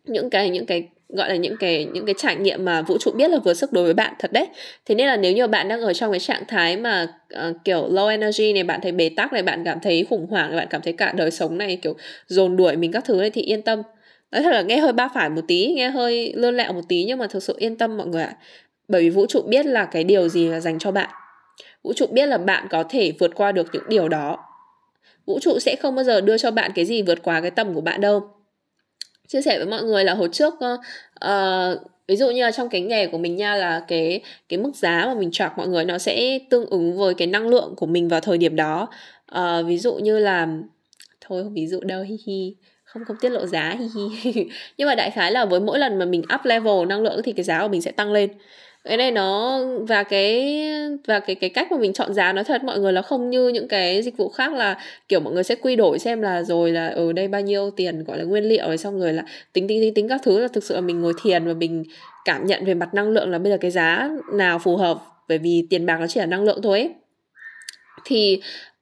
những 0.05 0.31
cái 0.31 0.51
những 0.51 0.67
cái 0.67 0.89
gọi 1.09 1.29
là 1.29 1.37
những 1.37 1.57
cái 1.57 1.85
những 1.85 2.07
cái 2.07 2.15
trải 2.19 2.37
nghiệm 2.37 2.65
mà 2.65 2.83
vũ 2.83 2.99
trụ 2.99 3.11
biết 3.11 3.31
là 3.31 3.39
vừa 3.39 3.55
sức 3.55 3.73
đối 3.73 3.85
với 3.85 3.95
bạn 3.95 4.15
thật 4.19 4.33
đấy. 4.33 4.47
Thế 4.87 4.95
nên 4.95 5.07
là 5.07 5.17
nếu 5.17 5.33
như 5.33 5.47
bạn 5.47 5.69
đang 5.69 5.81
ở 5.81 5.93
trong 5.93 6.13
cái 6.13 6.21
trạng 6.21 6.43
thái 6.49 6.77
mà 6.77 7.07
uh, 7.49 7.57
kiểu 7.65 7.89
low 7.89 8.09
energy 8.09 8.53
này 8.53 8.65
bạn 8.65 8.81
thấy 8.83 8.93
bế 8.93 9.09
tắc 9.09 9.33
này 9.33 9.43
bạn 9.43 9.65
cảm 9.65 9.81
thấy 9.81 10.07
khủng 10.11 10.27
hoảng 10.27 10.51
này 10.51 10.57
bạn 10.57 10.67
cảm 10.71 10.83
thấy 10.83 10.93
cả 10.93 11.13
đời 11.17 11.31
sống 11.31 11.59
này 11.59 11.79
kiểu 11.83 11.95
dồn 12.27 12.57
đuổi 12.57 12.77
mình 12.77 12.93
các 12.93 13.05
thứ 13.05 13.15
này 13.15 13.31
thì 13.31 13.43
yên 13.43 13.63
tâm. 13.63 13.83
Nói 14.33 14.43
thật 14.43 14.51
là 14.51 14.63
nghe 14.63 14.77
hơi 14.77 14.93
ba 14.93 15.09
phải 15.15 15.31
một 15.31 15.43
tí 15.49 15.73
nghe 15.73 15.89
hơi 15.89 16.33
lươn 16.37 16.57
lẹo 16.57 16.73
một 16.73 16.83
tí 16.89 17.05
nhưng 17.05 17.19
mà 17.19 17.27
thực 17.27 17.43
sự 17.43 17.55
yên 17.59 17.77
tâm 17.77 17.97
mọi 17.97 18.07
người 18.07 18.23
ạ. 18.23 18.37
Bởi 18.89 19.03
vì 19.03 19.11
vũ 19.11 19.27
trụ 19.27 19.43
biết 19.43 19.67
là 19.67 19.85
cái 19.85 20.05
điều 20.05 20.29
gì 20.29 20.49
là 20.49 20.61
dành 20.61 20.79
cho 20.79 20.91
bạn. 20.91 21.11
Vũ 21.83 21.93
trụ 21.93 22.07
biết 22.07 22.27
là 22.27 22.39
bạn 22.39 22.67
có 22.71 22.85
thể 22.89 23.13
vượt 23.19 23.35
qua 23.35 23.53
được 23.53 23.67
những 23.73 23.89
điều 23.89 24.09
đó. 24.09 24.39
Vũ 25.27 25.39
trụ 25.41 25.59
sẽ 25.59 25.77
không 25.77 25.95
bao 25.95 26.05
giờ 26.05 26.21
đưa 26.21 26.39
cho 26.39 26.51
bạn 26.51 26.71
cái 26.75 26.85
gì 26.85 27.03
vượt 27.03 27.23
quá 27.23 27.41
cái 27.41 27.51
tầm 27.51 27.75
của 27.75 27.81
bạn 27.81 28.01
đâu 28.01 28.38
chia 29.29 29.43
sẻ 29.43 29.59
với 29.59 29.67
mọi 29.67 29.83
người 29.83 30.05
là 30.05 30.15
hồi 30.15 30.29
trước 30.33 30.55
uh, 30.55 31.81
ví 32.09 32.17
dụ 32.17 32.31
như 32.31 32.43
là 32.43 32.51
trong 32.51 32.69
cái 32.69 32.81
nghề 32.81 33.07
của 33.07 33.19
mình 33.19 33.37
nha 33.37 33.55
là 33.55 33.85
cái 33.89 34.21
cái 34.49 34.59
mức 34.59 34.77
giá 34.77 35.05
mà 35.07 35.15
mình 35.15 35.31
chọn 35.33 35.53
mọi 35.57 35.69
người 35.69 35.85
nó 35.85 35.99
sẽ 35.99 36.39
tương 36.51 36.67
ứng 36.67 36.99
với 36.99 37.15
cái 37.15 37.27
năng 37.27 37.49
lượng 37.49 37.75
của 37.77 37.87
mình 37.87 38.09
vào 38.09 38.21
thời 38.21 38.39
điểm 38.39 38.57
đó. 38.57 38.89
Uh, 39.39 39.67
ví 39.67 39.79
dụ 39.79 39.95
như 39.95 40.19
là 40.19 40.49
thôi 41.21 41.45
ví 41.53 41.67
dụ 41.67 41.81
đâu 41.81 42.03
hi 42.03 42.19
hi 42.27 42.55
không 42.85 43.05
không 43.05 43.17
tiết 43.21 43.29
lộ 43.29 43.47
giá 43.47 43.77
hi 43.79 44.09
hi. 44.23 44.47
Nhưng 44.79 44.89
mà 44.89 44.95
đại 44.95 45.11
khái 45.11 45.33
là 45.33 45.45
với 45.45 45.61
mỗi 45.61 45.79
lần 45.79 45.99
mà 45.99 46.05
mình 46.05 46.23
up 46.35 46.45
level 46.45 46.87
năng 46.89 47.03
lượng 47.03 47.21
thì 47.25 47.33
cái 47.33 47.45
giá 47.45 47.63
của 47.63 47.69
mình 47.69 47.83
sẽ 47.83 47.91
tăng 47.91 48.13
lên 48.13 48.31
cái 48.89 48.97
này 48.97 49.11
nó 49.11 49.61
và 49.89 50.03
cái 50.03 50.63
và 51.07 51.21
cái 51.21 51.35
cái 51.37 51.51
cách 51.51 51.73
mà 51.73 51.79
mình 51.79 51.93
chọn 51.93 52.15
giá 52.15 52.33
nói 52.33 52.45
thật 52.45 52.65
mọi 52.65 52.79
người 52.79 52.93
là 52.93 53.03
không 53.03 53.31
như 53.31 53.49
những 53.49 53.69
cái 53.69 54.03
dịch 54.03 54.17
vụ 54.17 54.29
khác 54.29 54.53
là 54.53 54.79
kiểu 55.09 55.21
mọi 55.21 55.33
người 55.33 55.45
sẽ 55.45 55.55
quy 55.55 55.77
đổi 55.77 55.99
xem 55.99 56.23
là 56.23 56.43
rồi 56.43 56.73
là 56.73 56.89
ở 56.89 57.13
đây 57.13 57.29
bao 57.29 57.41
nhiêu 57.41 57.71
tiền 57.71 58.05
gọi 58.05 58.19
là 58.19 58.25
nguyên 58.25 58.45
liệu 58.45 58.67
rồi 58.67 58.79
xong 58.79 59.01
rồi 59.01 59.13
là 59.13 59.25
tính 59.53 59.69
tính 59.69 59.81
tính 59.81 59.95
tính 59.95 60.09
các 60.09 60.21
thứ 60.25 60.39
là 60.39 60.49
thực 60.49 60.65
sự 60.65 60.75
là 60.75 60.81
mình 60.81 61.01
ngồi 61.01 61.13
thiền 61.23 61.47
và 61.47 61.55
mình 61.55 61.85
cảm 62.25 62.47
nhận 62.47 62.65
về 62.65 62.75
mặt 62.75 62.95
năng 62.95 63.09
lượng 63.09 63.31
là 63.31 63.39
bây 63.39 63.53
giờ 63.53 63.59
cái 63.61 63.71
giá 63.71 64.11
nào 64.33 64.59
phù 64.59 64.77
hợp 64.77 64.99
bởi 65.29 65.39
vì 65.39 65.67
tiền 65.71 65.87
bạc 65.87 65.97
nó 66.01 66.07
chỉ 66.07 66.21
là 66.21 66.27
năng 66.27 66.45
lượng 66.45 66.63
thôi 66.63 66.79
ấy. 66.79 66.91
thì 68.05 68.41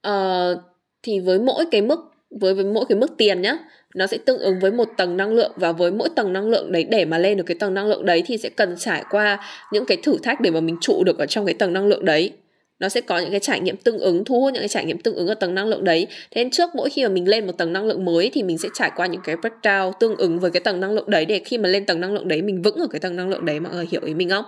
uh, 0.09 0.59
thì 1.03 1.21
với 1.21 1.39
mỗi 1.39 1.65
cái 1.71 1.83
mức 1.83 2.16
với 2.31 2.55
với 2.55 2.65
mỗi 2.65 2.85
cái 2.89 2.99
mức 2.99 3.15
tiền 3.19 3.43
nhá 3.43 3.59
nó 3.95 4.07
sẽ 4.07 4.19
tương 4.19 4.39
ứng 4.39 4.61
với 4.61 4.71
một 4.71 4.89
tầng 4.97 5.17
năng 5.17 5.33
lượng 5.33 5.53
và 5.57 5.73
với 5.73 5.91
mỗi 5.91 6.09
tầng 6.17 6.33
năng 6.33 6.49
lượng 6.49 6.73
đấy 6.73 6.85
để 6.85 7.05
mà 7.05 7.19
lên 7.19 7.37
được 7.37 7.45
cái 7.47 7.57
tầng 7.61 7.75
năng 7.75 7.87
lượng 7.87 8.07
đấy 8.07 8.23
thì 8.27 8.39
sẽ 8.39 8.49
cần 8.49 8.75
trải 8.79 9.05
qua 9.11 9.39
những 9.73 9.87
cái 9.87 9.97
thử 10.03 10.17
thách 10.23 10.41
để 10.41 10.51
mà 10.51 10.61
mình 10.61 10.77
trụ 10.81 11.05
được 11.05 11.19
ở 11.19 11.27
trong 11.27 11.47
cái 11.47 11.55
tầng 11.55 11.73
năng 11.73 11.87
lượng 11.87 12.05
đấy. 12.05 12.33
Nó 12.79 12.89
sẽ 12.89 13.01
có 13.01 13.19
những 13.19 13.31
cái 13.31 13.41
trải 13.41 13.61
nghiệm 13.61 13.77
tương 13.77 13.99
ứng 13.99 14.25
thu 14.25 14.41
hút 14.41 14.53
những 14.53 14.61
cái 14.61 14.69
trải 14.69 14.85
nghiệm 14.85 14.99
tương 14.99 15.15
ứng 15.15 15.29
ở 15.29 15.35
tầng 15.35 15.55
năng 15.55 15.67
lượng 15.67 15.85
đấy. 15.85 16.07
Thế 16.31 16.45
nên 16.45 16.51
trước 16.51 16.71
mỗi 16.75 16.91
khi 16.91 17.03
mà 17.03 17.09
mình 17.09 17.29
lên 17.29 17.47
một 17.47 17.53
tầng 17.59 17.73
năng 17.73 17.85
lượng 17.85 18.05
mới 18.05 18.31
thì 18.35 18.43
mình 18.43 18.59
sẽ 18.59 18.69
trải 18.75 18.91
qua 18.97 19.07
những 19.07 19.21
cái 19.25 19.37
breakdown 19.37 19.93
tương 20.01 20.17
ứng 20.17 20.39
với 20.39 20.51
cái 20.51 20.61
tầng 20.61 20.81
năng 20.81 20.93
lượng 20.93 21.11
đấy 21.11 21.25
để 21.25 21.39
khi 21.45 21.59
mà 21.59 21.69
lên 21.69 21.87
tầng 21.87 22.01
năng 22.01 22.13
lượng 22.13 22.29
đấy 22.29 22.43
mình 22.43 22.63
vững 22.63 22.77
ở 22.77 22.87
cái 22.91 23.01
tầng 23.01 23.17
năng 23.17 23.29
lượng 23.29 23.45
đấy 23.45 23.61
mọi 23.61 23.73
người 23.73 23.87
hiểu 23.91 24.01
ý 24.05 24.15
mình 24.15 24.31
không? 24.31 24.45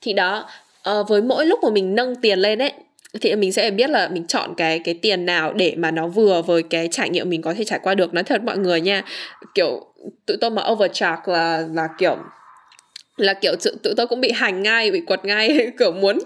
Thì 0.00 0.12
đó 0.12 0.48
uh, 0.90 1.08
với 1.08 1.22
mỗi 1.22 1.46
lúc 1.46 1.60
mà 1.62 1.70
mình 1.70 1.94
nâng 1.94 2.14
tiền 2.16 2.38
lên 2.38 2.58
ấy 2.58 2.72
thì 3.20 3.36
mình 3.36 3.52
sẽ 3.52 3.70
biết 3.70 3.90
là 3.90 4.08
mình 4.08 4.26
chọn 4.26 4.54
cái 4.56 4.78
cái 4.78 4.94
tiền 4.94 5.26
nào 5.26 5.52
để 5.52 5.74
mà 5.76 5.90
nó 5.90 6.08
vừa 6.08 6.42
với 6.42 6.62
cái 6.62 6.88
trải 6.90 7.10
nghiệm 7.10 7.30
mình 7.30 7.42
có 7.42 7.54
thể 7.54 7.64
trải 7.64 7.78
qua 7.82 7.94
được. 7.94 8.14
Nói 8.14 8.24
thật 8.24 8.42
mọi 8.44 8.58
người 8.58 8.80
nha, 8.80 9.02
kiểu, 9.54 9.86
tụi 10.26 10.36
tôi 10.40 10.50
mà 10.50 10.62
overcharge 10.72 11.22
là 11.26 11.64
là 11.72 11.88
kiểu 11.98 12.16
là 13.20 13.34
kiểu 13.34 13.52
tự, 13.64 13.76
tự 13.82 13.94
tôi 13.96 14.06
cũng 14.06 14.20
bị 14.20 14.32
hành 14.32 14.62
ngay 14.62 14.90
bị 14.90 15.00
quật 15.00 15.24
ngay 15.24 15.70
kiểu 15.78 15.92
muốn 15.92 16.18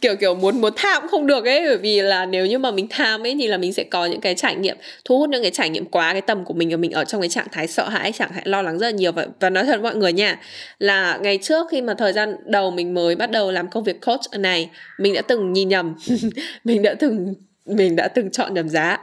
kiểu 0.00 0.16
kiểu 0.16 0.34
muốn 0.34 0.60
muốn 0.60 0.72
tham 0.76 1.02
cũng 1.02 1.10
không 1.10 1.26
được 1.26 1.44
ấy. 1.44 1.60
Bởi 1.66 1.76
vì 1.76 2.00
là 2.02 2.26
nếu 2.26 2.46
như 2.46 2.58
mà 2.58 2.70
mình 2.70 2.86
tham 2.90 3.26
ấy 3.26 3.36
thì 3.38 3.46
là 3.46 3.56
mình 3.56 3.72
sẽ 3.72 3.84
có 3.84 4.06
những 4.06 4.20
cái 4.20 4.34
trải 4.34 4.56
nghiệm 4.56 4.76
thu 5.04 5.18
hút 5.18 5.28
những 5.30 5.42
cái 5.42 5.50
trải 5.50 5.70
nghiệm 5.70 5.84
quá 5.84 6.12
cái 6.12 6.22
tầm 6.22 6.44
của 6.44 6.54
mình 6.54 6.70
và 6.70 6.76
mình 6.76 6.90
ở 6.90 7.04
trong 7.04 7.20
cái 7.20 7.28
trạng 7.28 7.46
thái 7.52 7.66
sợ 7.66 7.88
hãi 7.88 8.12
trạng 8.12 8.30
thái 8.34 8.42
lo 8.44 8.62
lắng 8.62 8.78
rất 8.78 8.86
là 8.86 8.90
nhiều. 8.90 9.12
Và, 9.12 9.26
và 9.40 9.50
nói 9.50 9.64
thật 9.64 9.80
mọi 9.80 9.96
người 9.96 10.12
nha 10.12 10.38
là 10.78 11.18
ngày 11.22 11.38
trước 11.42 11.66
khi 11.70 11.80
mà 11.80 11.94
thời 11.94 12.12
gian 12.12 12.36
đầu 12.46 12.70
mình 12.70 12.94
mới 12.94 13.16
bắt 13.16 13.30
đầu 13.30 13.52
làm 13.52 13.68
công 13.68 13.84
việc 13.84 14.00
coach 14.06 14.40
này 14.40 14.70
mình 14.98 15.14
đã 15.14 15.22
từng 15.22 15.52
nhìn 15.52 15.68
nhầm 15.68 15.94
mình 16.64 16.82
đã 16.82 16.94
từng 16.94 17.34
mình 17.66 17.96
đã 17.96 18.08
từng 18.08 18.30
chọn 18.30 18.54
nhầm 18.54 18.68
giá 18.68 18.98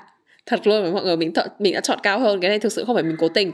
thật 0.51 0.67
luôn 0.67 0.81
với 0.84 0.91
mọi 0.91 1.03
người 1.03 1.17
mình 1.17 1.31
th- 1.31 1.48
mình 1.60 1.74
đã 1.74 1.81
chọn 1.81 2.00
cao 2.03 2.20
hơn, 2.20 2.39
cái 2.39 2.50
này 2.50 2.60
thực 2.60 2.72
sự 2.72 2.84
không 2.86 2.96
phải 2.96 3.03
mình 3.03 3.15
cố 3.20 3.29
tình. 3.29 3.51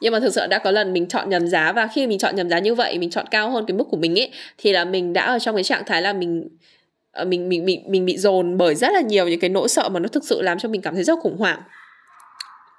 Nhưng 0.00 0.12
mà 0.12 0.20
thực 0.20 0.34
sự 0.34 0.40
đã 0.50 0.58
có 0.58 0.70
lần 0.70 0.92
mình 0.92 1.06
chọn 1.06 1.30
nhầm 1.30 1.48
giá, 1.48 1.72
và 1.72 1.88
khi 1.94 2.06
mình 2.06 2.18
chọn 2.18 2.36
nhầm 2.36 2.50
giá 2.50 2.58
như 2.58 2.74
vậy, 2.74 2.98
mình 2.98 3.10
chọn 3.10 3.26
cao 3.30 3.50
hơn 3.50 3.64
cái 3.66 3.76
mức 3.76 3.84
của 3.90 3.96
mình 3.96 4.18
ấy, 4.18 4.30
thì 4.58 4.72
là 4.72 4.84
mình 4.84 5.12
đã 5.12 5.24
ở 5.24 5.38
trong 5.38 5.54
cái 5.54 5.64
trạng 5.64 5.82
thái 5.86 6.02
là 6.02 6.12
mình 6.12 6.48
ờ, 7.12 7.24
mình 7.24 7.48
mình 7.48 7.64
mình 7.64 7.82
mình 7.86 8.04
bị 8.04 8.16
dồn 8.16 8.56
bởi 8.56 8.74
rất 8.74 8.92
là 8.92 9.00
nhiều 9.00 9.28
những 9.28 9.40
cái 9.40 9.50
nỗi 9.50 9.68
sợ 9.68 9.88
mà 9.88 10.00
nó 10.00 10.08
thực 10.08 10.24
sự 10.24 10.42
làm 10.42 10.58
cho 10.58 10.68
mình 10.68 10.82
cảm 10.82 10.94
thấy 10.94 11.04
rất 11.04 11.18
khủng 11.22 11.36
hoảng. 11.36 11.60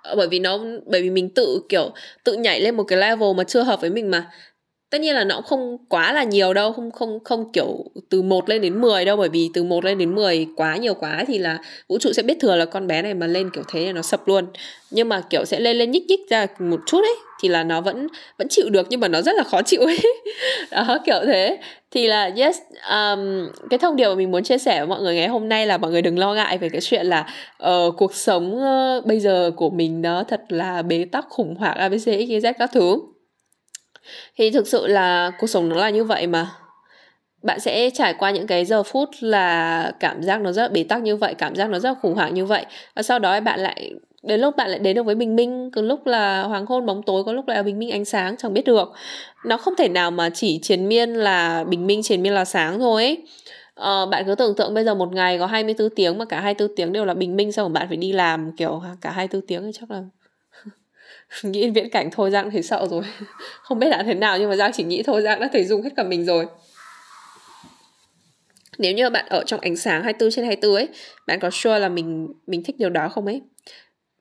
Ờ, 0.03 0.15
bởi 0.15 0.27
vì 0.27 0.39
nó, 0.39 0.59
bởi 0.85 1.01
vì 1.01 1.09
mình 1.09 1.29
tự, 1.29 1.61
kiểu, 1.69 1.91
tự 2.23 2.33
nhảy 2.33 2.61
lên 2.61 2.75
một 2.75 2.83
cái 2.83 2.99
level 2.99 3.29
mà 3.37 3.43
chưa 3.43 3.63
hợp 3.63 3.81
với 3.81 3.89
mình 3.89 4.11
mà 4.11 4.31
tất 4.89 5.01
nhiên 5.01 5.15
là 5.15 5.23
nó 5.23 5.35
cũng 5.35 5.45
không 5.45 5.77
quá 5.89 6.13
là 6.13 6.23
nhiều 6.23 6.53
đâu 6.53 6.71
không 6.71 6.91
không 6.91 7.19
không 7.23 7.51
kiểu 7.51 7.85
từ 8.09 8.21
1 8.21 8.49
lên 8.49 8.61
đến 8.61 8.81
10 8.81 9.05
đâu 9.05 9.17
bởi 9.17 9.29
vì 9.29 9.49
từ 9.53 9.63
1 9.63 9.85
lên 9.85 9.97
đến 9.97 10.15
10 10.15 10.47
quá 10.55 10.77
nhiều 10.77 10.93
quá 10.93 11.23
thì 11.27 11.37
là 11.37 11.59
vũ 11.89 11.97
trụ 11.97 12.13
sẽ 12.13 12.23
biết 12.23 12.37
thừa 12.41 12.55
là 12.55 12.65
con 12.65 12.87
bé 12.87 13.01
này 13.01 13.13
mà 13.13 13.27
lên 13.27 13.49
kiểu 13.53 13.63
thế 13.71 13.85
là 13.85 13.91
nó 13.91 14.01
sập 14.01 14.27
luôn. 14.27 14.45
Nhưng 14.91 15.09
mà 15.09 15.21
kiểu 15.29 15.45
sẽ 15.45 15.59
lên 15.59 15.77
lên 15.77 15.91
nhích 15.91 16.05
nhích 16.07 16.29
ra 16.29 16.47
một 16.59 16.79
chút 16.85 17.01
ấy 17.01 17.15
thì 17.41 17.49
là 17.49 17.63
nó 17.63 17.81
vẫn 17.81 18.07
vẫn 18.37 18.47
chịu 18.49 18.69
được 18.69 18.87
nhưng 18.89 18.99
mà 18.99 19.07
nó 19.07 19.21
rất 19.21 19.35
là 19.35 19.43
khó 19.43 19.61
chịu 19.61 19.81
ấy. 19.81 19.99
Đó 20.71 20.97
kiểu 21.05 21.19
thế. 21.25 21.57
Thì 21.91 22.07
là 22.07 22.31
yes 22.37 22.57
um, 22.89 23.49
cái 23.69 23.79
thông 23.79 23.95
điệp 23.95 24.07
mà 24.07 24.15
mình 24.15 24.31
muốn 24.31 24.43
chia 24.43 24.57
sẻ 24.57 24.79
với 24.79 24.87
mọi 24.87 25.01
người 25.01 25.15
ngày 25.15 25.27
hôm 25.27 25.49
nay 25.49 25.67
là 25.67 25.77
mọi 25.77 25.91
người 25.91 26.01
đừng 26.01 26.19
lo 26.19 26.33
ngại 26.33 26.57
về 26.57 26.69
cái 26.69 26.81
chuyện 26.81 27.05
là 27.05 27.27
uh, 27.63 27.97
cuộc 27.97 28.15
sống 28.15 28.55
uh, 28.55 29.05
bây 29.05 29.19
giờ 29.19 29.51
của 29.55 29.69
mình 29.69 30.01
nó 30.01 30.23
thật 30.23 30.41
là 30.49 30.81
bế 30.81 31.05
tắc 31.11 31.25
khủng 31.29 31.55
hoảng 31.55 31.77
abc 31.77 32.07
xyz 32.07 32.53
các 32.59 32.69
thứ 32.73 33.14
thì 34.37 34.51
thực 34.51 34.67
sự 34.67 34.87
là 34.87 35.31
cuộc 35.39 35.47
sống 35.47 35.69
nó 35.69 35.75
là 35.75 35.89
như 35.89 36.03
vậy 36.03 36.27
mà. 36.27 36.51
Bạn 37.43 37.59
sẽ 37.59 37.89
trải 37.89 38.13
qua 38.13 38.31
những 38.31 38.47
cái 38.47 38.65
giờ 38.65 38.83
phút 38.83 39.09
là 39.19 39.91
cảm 39.99 40.23
giác 40.23 40.41
nó 40.41 40.51
rất 40.51 40.71
bế 40.71 40.83
tắc 40.83 41.01
như 41.01 41.15
vậy 41.15 41.33
cảm 41.33 41.55
giác 41.55 41.69
nó 41.69 41.79
rất 41.79 41.97
khủng 42.01 42.15
hoảng 42.15 42.33
như 42.33 42.45
vậy. 42.45 42.65
Và 42.95 43.01
sau 43.01 43.19
đó 43.19 43.39
bạn 43.39 43.59
lại 43.59 43.91
đến 44.23 44.41
lúc 44.41 44.55
bạn 44.55 44.69
lại 44.69 44.79
đến 44.79 44.95
được 44.95 45.03
với 45.03 45.15
bình 45.15 45.35
minh 45.35 45.71
có 45.71 45.81
lúc 45.81 46.07
là 46.07 46.43
hoàng 46.43 46.65
hôn 46.65 46.85
bóng 46.85 47.03
tối 47.03 47.23
có 47.23 47.33
lúc 47.33 47.47
là 47.47 47.63
bình 47.63 47.79
minh 47.79 47.91
ánh 47.91 48.05
sáng 48.05 48.37
chẳng 48.37 48.53
biết 48.53 48.65
được. 48.65 48.91
Nó 49.45 49.57
không 49.57 49.75
thể 49.77 49.87
nào 49.87 50.11
mà 50.11 50.29
chỉ 50.29 50.59
triền 50.61 50.87
miên 50.87 51.13
là 51.13 51.63
bình 51.63 51.87
minh 51.87 52.03
triền 52.03 52.23
miên 52.23 52.33
là 52.33 52.45
sáng 52.45 52.79
thôi 52.79 53.03
ấy. 53.03 53.23
Ờ, 53.75 54.05
bạn 54.05 54.23
cứ 54.25 54.35
tưởng 54.35 54.55
tượng 54.55 54.73
bây 54.73 54.83
giờ 54.83 54.95
một 54.95 55.13
ngày 55.13 55.39
có 55.39 55.45
24 55.45 55.89
tiếng 55.89 56.17
mà 56.17 56.25
cả 56.25 56.41
24 56.41 56.75
tiếng 56.75 56.93
đều 56.93 57.05
là 57.05 57.13
bình 57.13 57.35
minh 57.35 57.51
xong 57.51 57.63
rồi 57.63 57.73
bạn 57.73 57.87
phải 57.87 57.97
đi 57.97 58.11
làm 58.11 58.51
kiểu 58.57 58.81
cả 59.01 59.11
24 59.11 59.47
tiếng 59.47 59.63
thì 59.63 59.71
chắc 59.79 59.91
là 59.91 60.03
nghĩ 61.43 61.69
viễn 61.69 61.89
cảnh 61.89 62.09
thôi 62.11 62.31
giang 62.31 62.51
thấy 62.51 62.63
sợ 62.63 62.87
rồi. 62.89 63.03
Không 63.61 63.79
biết 63.79 63.87
là 63.89 64.03
thế 64.03 64.13
nào, 64.13 64.39
nhưng 64.39 64.49
mà 64.49 64.55
giang 64.55 64.71
chỉ 64.73 64.83
nghĩ 64.83 65.03
thôi 65.03 65.21
giang 65.21 65.39
đã 65.39 65.49
thấy 65.53 65.65
dùng 65.65 65.81
hết 65.81 65.89
cả 65.95 66.03
mình 66.03 66.25
rồi. 66.25 66.45
Nếu 68.77 68.93
như 68.93 69.09
bạn 69.09 69.25
ở 69.29 69.43
trong 69.45 69.59
ánh 69.59 69.75
sáng 69.75 70.03
24 70.03 70.31
trên 70.31 70.45
24 70.45 70.75
ấy, 70.75 70.87
bạn 71.27 71.39
có 71.39 71.49
sure 71.53 71.79
là 71.79 71.89
mình 71.89 72.27
mình 72.47 72.63
thích 72.63 72.75
điều 72.79 72.89
đó 72.89 73.09
không 73.09 73.25
ấy? 73.25 73.41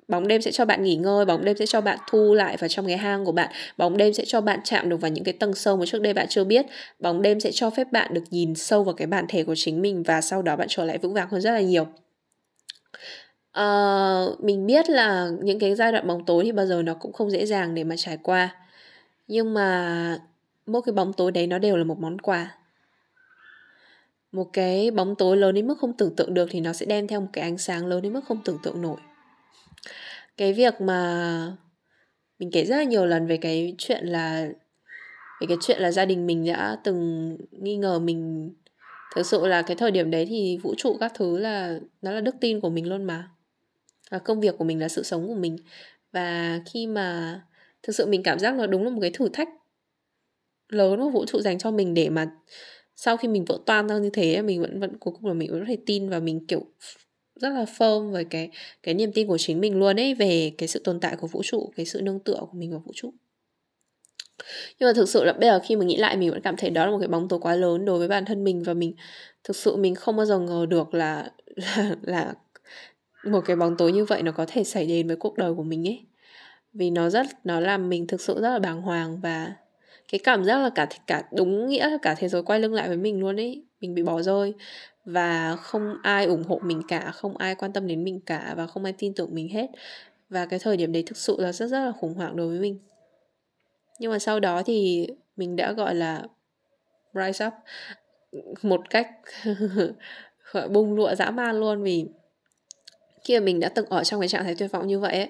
Bóng 0.09 0.29
đêm 0.29 0.41
sẽ 0.43 0.53
cho 0.53 0.65
bạn 0.65 0.83
nghỉ 0.83 0.97
ngơi, 0.97 1.25
bóng 1.25 1.45
đêm 1.45 1.57
sẽ 1.57 1.67
cho 1.67 1.81
bạn 1.81 1.99
thu 2.11 2.35
lại 2.35 2.57
vào 2.57 2.69
trong 2.69 2.87
cái 2.87 2.97
hang 2.97 3.25
của 3.25 3.33
bạn, 3.33 3.49
bóng 3.77 3.97
đêm 3.97 4.13
sẽ 4.13 4.25
cho 4.27 4.41
bạn 4.41 4.61
chạm 4.65 4.89
được 4.89 5.01
vào 5.01 5.11
những 5.11 5.25
cái 5.25 5.35
tầng 5.41 5.55
sâu 5.55 5.77
mà 5.77 5.87
trước 5.87 6.01
đây 6.03 6.15
bạn 6.15 6.27
chưa 6.29 6.45
biết, 6.45 6.67
bóng 6.99 7.23
đêm 7.23 7.41
sẽ 7.41 7.51
cho 7.53 7.71
phép 7.71 7.93
bạn 7.93 8.15
được 8.15 8.25
nhìn 8.31 8.55
sâu 8.55 8.85
vào 8.85 8.95
cái 8.95 9.07
bản 9.07 9.25
thể 9.29 9.45
của 9.45 9.55
chính 9.55 9.83
mình 9.83 10.03
và 10.03 10.21
sau 10.21 10.43
đó 10.43 10.57
bạn 10.57 10.69
trở 10.71 10.85
lại 10.85 10.99
vững 10.99 11.15
vàng 11.15 11.29
hơn 11.31 11.41
rất 11.41 11.51
là 11.51 11.61
nhiều 11.61 11.87
uh, 13.61 14.45
mình 14.45 14.67
biết 14.67 14.91
là 14.91 15.29
những 15.43 15.59
cái 15.59 15.75
giai 15.75 15.93
đoạn 15.93 16.07
bóng 16.07 16.25
tối 16.25 16.45
thì 16.45 16.53
bao 16.53 16.67
giờ 16.67 16.83
nó 16.83 16.95
cũng 16.95 17.13
không 17.13 17.31
dễ 17.31 17.47
dàng 17.47 17.75
để 17.75 17.85
mà 17.85 17.97
trải 17.97 18.19
qua. 18.23 18.57
Nhưng 19.29 19.55
mà 19.55 20.19
mỗi 20.67 20.83
cái 20.83 20.93
bóng 20.93 21.13
tối 21.13 21.33
đấy 21.33 21.47
nó 21.47 21.59
đều 21.59 21.77
là 21.77 21.85
một 21.85 21.99
món 21.99 22.19
quà. 22.19 22.55
Một 24.33 24.53
cái 24.53 24.91
bóng 24.91 25.15
tối 25.15 25.37
lớn 25.37 25.55
đến 25.55 25.67
mức 25.67 25.79
không 25.79 25.93
tưởng 25.93 26.17
tượng 26.17 26.35
được 26.35 26.49
thì 26.51 26.61
nó 26.61 26.73
sẽ 26.73 26.87
đem 26.87 27.07
theo 27.07 27.21
một 27.21 27.29
cái 27.33 27.45
ánh 27.45 27.59
sáng 27.59 27.87
lớn 27.87 28.03
đến 28.03 28.13
mức 28.13 28.25
không 28.29 28.41
tưởng 28.45 28.59
tượng 28.63 28.83
nổi. 28.83 28.97
Cái 30.37 30.53
việc 30.53 30.81
mà 30.81 31.53
mình 32.39 32.51
kể 32.51 32.65
rất 32.65 32.77
là 32.77 32.85
nhiều 32.85 33.07
lần 33.07 33.27
về 33.27 33.37
cái 33.37 33.75
chuyện 33.79 34.07
là 34.07 34.49
về 35.41 35.47
cái 35.47 35.57
chuyện 35.61 35.81
là 35.81 35.91
gia 35.91 36.05
đình 36.05 36.27
mình 36.27 36.47
đã 36.47 36.79
từng 36.85 37.37
nghi 37.51 37.77
ngờ 37.77 37.99
mình 37.99 38.51
thực 39.15 39.27
sự 39.27 39.47
là 39.47 39.63
cái 39.63 39.77
thời 39.77 39.91
điểm 39.91 40.11
đấy 40.11 40.27
thì 40.29 40.59
vũ 40.63 40.75
trụ 40.79 40.97
các 41.01 41.13
thứ 41.15 41.39
là 41.39 41.79
nó 42.03 42.11
là 42.11 42.21
đức 42.21 42.35
tin 42.41 42.61
của 42.61 42.71
mình 42.71 42.89
luôn 42.89 43.05
mà 43.05 43.29
và 44.15 44.19
công 44.19 44.41
việc 44.41 44.55
của 44.59 44.65
mình 44.65 44.81
là 44.81 44.89
sự 44.89 45.03
sống 45.03 45.29
của 45.29 45.35
mình. 45.35 45.57
Và 46.13 46.61
khi 46.67 46.87
mà 46.87 47.41
thực 47.83 47.97
sự 47.97 48.07
mình 48.07 48.23
cảm 48.23 48.39
giác 48.39 48.55
nó 48.55 48.67
đúng 48.67 48.85
là 48.85 48.91
một 48.91 48.99
cái 49.01 49.11
thử 49.11 49.29
thách 49.29 49.49
lớn 50.69 51.01
mà 51.01 51.11
vũ 51.11 51.25
trụ 51.27 51.41
dành 51.41 51.59
cho 51.59 51.71
mình 51.71 51.95
để 51.95 52.09
mà 52.11 52.31
sau 52.97 53.17
khi 53.17 53.29
mình 53.29 53.45
vỡ 53.45 53.59
toan 53.67 53.89
ra 53.89 53.99
như 53.99 54.11
thế 54.11 54.43
mình 54.43 54.61
vẫn 54.61 54.81
vẫn 54.81 54.99
cuối 54.99 55.15
cùng 55.15 55.27
là 55.27 55.35
mình 55.35 55.51
vẫn 55.51 55.61
có 55.61 55.67
thể 55.69 55.79
tin 55.87 56.09
và 56.09 56.21
mình 56.21 56.47
kiểu 56.47 56.67
rất 57.41 57.49
là 57.49 57.65
firm 57.65 58.11
với 58.11 58.25
cái 58.25 58.51
cái 58.83 58.95
niềm 58.95 59.13
tin 59.13 59.27
của 59.29 59.39
chính 59.39 59.61
mình 59.61 59.79
luôn 59.79 60.01
ấy 60.01 60.15
về 60.15 60.53
cái 60.59 60.69
sự 60.69 60.81
tồn 60.85 61.01
tại 61.01 61.17
của 61.17 61.27
vũ 61.27 61.43
trụ 61.43 61.73
cái 61.77 61.87
sự 61.87 62.03
nương 62.03 62.21
tựa 62.21 62.39
của 62.41 62.59
mình 62.59 62.71
vào 62.71 62.83
vũ 62.87 62.93
trụ. 62.95 63.13
Nhưng 64.79 64.89
mà 64.89 64.93
thực 64.93 65.09
sự 65.09 65.25
là 65.25 65.33
bây 65.33 65.49
giờ 65.49 65.61
khi 65.65 65.77
mà 65.77 65.85
nghĩ 65.85 65.97
lại 65.97 66.17
mình 66.17 66.31
vẫn 66.31 66.41
cảm 66.41 66.57
thấy 66.57 66.71
đó 66.71 66.85
là 66.85 66.91
một 66.91 66.99
cái 66.99 67.09
bóng 67.09 67.29
tối 67.29 67.41
quá 67.43 67.55
lớn 67.55 67.85
đối 67.85 67.99
với 67.99 68.09
bản 68.09 68.25
thân 68.25 68.45
mình 68.45 68.63
và 68.63 68.75
mình 68.75 68.95
thực 69.45 69.57
sự 69.57 69.77
mình 69.77 69.95
không 69.95 70.17
bao 70.17 70.27
giờ 70.27 70.39
ngờ 70.39 70.67
được 70.69 70.95
là 70.95 71.33
là, 71.57 71.97
là 72.03 72.35
một 73.27 73.41
cái 73.45 73.57
bóng 73.57 73.77
tối 73.77 73.93
như 73.93 74.05
vậy 74.05 74.23
nó 74.23 74.33
có 74.33 74.45
thể 74.49 74.65
xảy 74.65 74.87
đến 74.87 75.07
với 75.07 75.17
cuộc 75.17 75.37
đời 75.37 75.55
của 75.55 75.63
mình 75.63 75.89
ấy. 75.89 76.05
Vì 76.73 76.91
nó 76.91 77.11
rất, 77.11 77.27
nó 77.45 77.61
làm 77.61 77.89
mình 77.89 78.07
thực 78.07 78.21
sự 78.21 78.41
rất 78.41 78.51
là 78.51 78.59
bàng 78.59 78.83
hoàng 78.83 79.21
và 79.21 79.53
cái 80.13 80.19
cảm 80.19 80.45
giác 80.45 80.59
là 80.59 80.71
cả 80.75 80.89
cả 81.07 81.23
đúng 81.33 81.69
nghĩa 81.69 81.89
là 81.89 81.99
cả 82.03 82.15
thế 82.19 82.29
giới 82.29 82.43
quay 82.43 82.61
lưng 82.61 82.75
lại 82.75 82.89
với 82.89 82.97
mình 82.97 83.21
luôn 83.21 83.37
ấy. 83.37 83.65
Mình 83.81 83.95
bị 83.95 84.03
bỏ 84.03 84.23
rơi 84.23 84.55
và 85.05 85.57
không 85.57 85.97
ai 86.03 86.25
ủng 86.25 86.45
hộ 86.45 86.61
mình 86.65 86.83
cả, 86.89 87.11
không 87.15 87.37
ai 87.37 87.55
quan 87.55 87.73
tâm 87.73 87.87
đến 87.87 88.05
mình 88.05 88.21
cả 88.21 88.55
và 88.57 88.67
không 88.67 88.85
ai 88.85 88.93
tin 88.93 89.15
tưởng 89.15 89.35
mình 89.35 89.49
hết. 89.49 89.67
Và 90.31 90.47
cái 90.47 90.59
thời 90.59 90.77
điểm 90.77 90.93
đấy 90.93 91.03
thực 91.07 91.17
sự 91.17 91.37
là 91.39 91.53
rất 91.53 91.67
rất 91.67 91.85
là 91.85 91.93
khủng 91.93 92.15
hoảng 92.15 92.37
đối 92.37 92.49
với 92.49 92.59
mình. 92.59 92.79
Nhưng 93.99 94.11
mà 94.11 94.19
sau 94.19 94.41
đó 94.41 94.63
thì 94.67 95.07
mình 95.37 95.57
đã 95.57 95.73
gọi 95.73 95.95
là 95.95 96.23
rise 97.15 97.47
up 97.47 97.53
một 98.63 98.91
cách 98.91 99.11
gọi 100.53 100.69
bung 100.69 100.95
lụa 100.95 101.15
dã 101.15 101.31
man 101.31 101.61
luôn 101.61 101.83
vì 101.83 102.07
khi 103.25 103.39
mà 103.39 103.45
mình 103.45 103.61
đã 103.61 103.69
từng 103.69 103.87
ở 103.87 104.05
trong 104.05 104.21
cái 104.21 104.29
trạng 104.29 104.45
thái 104.45 104.55
tuyệt 104.55 104.73
vọng 104.73 104.87
như 104.87 105.01
vậy 105.01 105.13
ấy, 105.13 105.29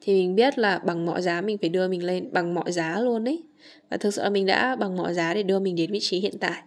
thì 0.00 0.12
mình 0.12 0.34
biết 0.34 0.58
là 0.58 0.78
bằng 0.78 1.06
mọi 1.06 1.22
giá 1.22 1.40
mình 1.40 1.58
phải 1.58 1.68
đưa 1.68 1.88
mình 1.88 2.04
lên 2.04 2.32
bằng 2.32 2.54
mọi 2.54 2.72
giá 2.72 3.00
luôn 3.00 3.28
ấy. 3.28 3.42
Và 3.90 3.96
thực 3.96 4.14
sự 4.14 4.22
là 4.22 4.30
mình 4.30 4.46
đã 4.46 4.76
bằng 4.76 4.96
mọi 4.96 5.14
giá 5.14 5.34
để 5.34 5.42
đưa 5.42 5.58
mình 5.58 5.76
đến 5.76 5.92
vị 5.92 5.98
trí 6.02 6.20
hiện 6.20 6.38
tại. 6.40 6.62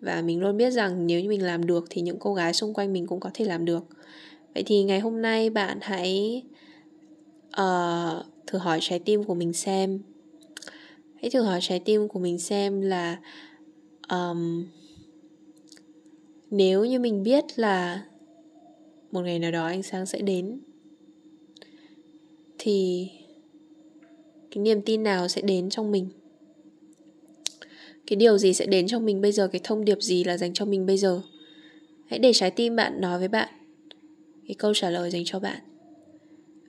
Và 0.00 0.22
mình 0.22 0.40
luôn 0.40 0.56
biết 0.56 0.70
rằng 0.70 1.06
nếu 1.06 1.20
như 1.20 1.28
mình 1.28 1.42
làm 1.42 1.66
được 1.66 1.84
thì 1.90 2.02
những 2.02 2.18
cô 2.18 2.34
gái 2.34 2.54
xung 2.54 2.74
quanh 2.74 2.92
mình 2.92 3.06
cũng 3.06 3.20
có 3.20 3.30
thể 3.34 3.44
làm 3.44 3.64
được. 3.64 3.84
Vậy 4.54 4.62
thì 4.66 4.82
ngày 4.82 5.00
hôm 5.00 5.22
nay 5.22 5.50
bạn 5.50 5.78
hãy 5.82 6.42
uh, 7.60 8.26
thử 8.46 8.58
hỏi 8.58 8.78
trái 8.82 8.98
tim 8.98 9.24
của 9.24 9.34
mình 9.34 9.52
xem. 9.52 10.00
Hãy 11.22 11.30
thử 11.30 11.42
hỏi 11.42 11.58
trái 11.62 11.80
tim 11.84 12.08
của 12.08 12.18
mình 12.18 12.38
xem 12.38 12.80
là 12.80 13.18
um, 14.08 14.66
nếu 16.50 16.84
như 16.84 16.98
mình 16.98 17.22
biết 17.22 17.44
là 17.56 18.02
một 19.14 19.20
ngày 19.20 19.38
nào 19.38 19.50
đó 19.50 19.66
ánh 19.66 19.82
sáng 19.82 20.06
sẽ 20.06 20.18
đến. 20.18 20.60
Thì 22.58 23.08
cái 24.50 24.62
niềm 24.62 24.82
tin 24.82 25.02
nào 25.02 25.28
sẽ 25.28 25.42
đến 25.42 25.70
trong 25.70 25.90
mình? 25.90 26.08
Cái 28.06 28.16
điều 28.16 28.38
gì 28.38 28.54
sẽ 28.54 28.66
đến 28.66 28.86
trong 28.86 29.04
mình 29.04 29.20
bây 29.20 29.32
giờ? 29.32 29.48
Cái 29.48 29.60
thông 29.64 29.84
điệp 29.84 30.02
gì 30.02 30.24
là 30.24 30.36
dành 30.36 30.54
cho 30.54 30.64
mình 30.64 30.86
bây 30.86 30.98
giờ? 30.98 31.22
Hãy 32.06 32.18
để 32.18 32.32
trái 32.32 32.50
tim 32.50 32.76
bạn 32.76 33.00
nói 33.00 33.18
với 33.18 33.28
bạn 33.28 33.48
cái 34.48 34.54
câu 34.54 34.74
trả 34.74 34.90
lời 34.90 35.10
dành 35.10 35.22
cho 35.24 35.40
bạn. 35.40 35.58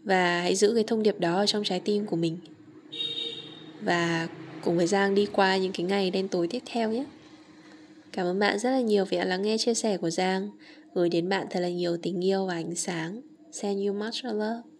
Và 0.03 0.41
hãy 0.41 0.55
giữ 0.55 0.73
cái 0.75 0.84
thông 0.84 1.03
điệp 1.03 1.19
đó 1.19 1.36
ở 1.36 1.45
trong 1.45 1.63
trái 1.63 1.79
tim 1.79 2.05
của 2.05 2.15
mình. 2.15 2.38
Và 3.81 4.27
cùng 4.63 4.77
với 4.77 4.88
Giang 4.88 5.15
đi 5.15 5.25
qua 5.25 5.58
những 5.58 5.71
cái 5.71 5.86
ngày 5.86 6.12
đen 6.12 6.27
tối 6.27 6.47
tiếp 6.47 6.62
theo 6.65 6.91
nhé. 6.91 7.05
Cảm 8.12 8.25
ơn 8.25 8.39
bạn 8.39 8.60
rất 8.60 8.69
là 8.69 8.81
nhiều 8.81 9.05
vì 9.05 9.17
đã 9.17 9.25
lắng 9.25 9.41
nghe 9.41 9.58
chia 9.58 9.73
sẻ 9.73 9.97
của 9.97 10.10
Giang, 10.10 10.49
gửi 10.95 11.10
đến 11.10 11.29
bạn 11.29 11.47
thật 11.49 11.60
là 11.60 11.69
nhiều 11.69 11.97
tình 11.97 12.25
yêu 12.25 12.45
và 12.45 12.53
ánh 12.53 12.75
sáng. 12.75 13.21
Send 13.51 13.88
you 13.88 13.93
much 13.93 14.25
love. 14.25 14.74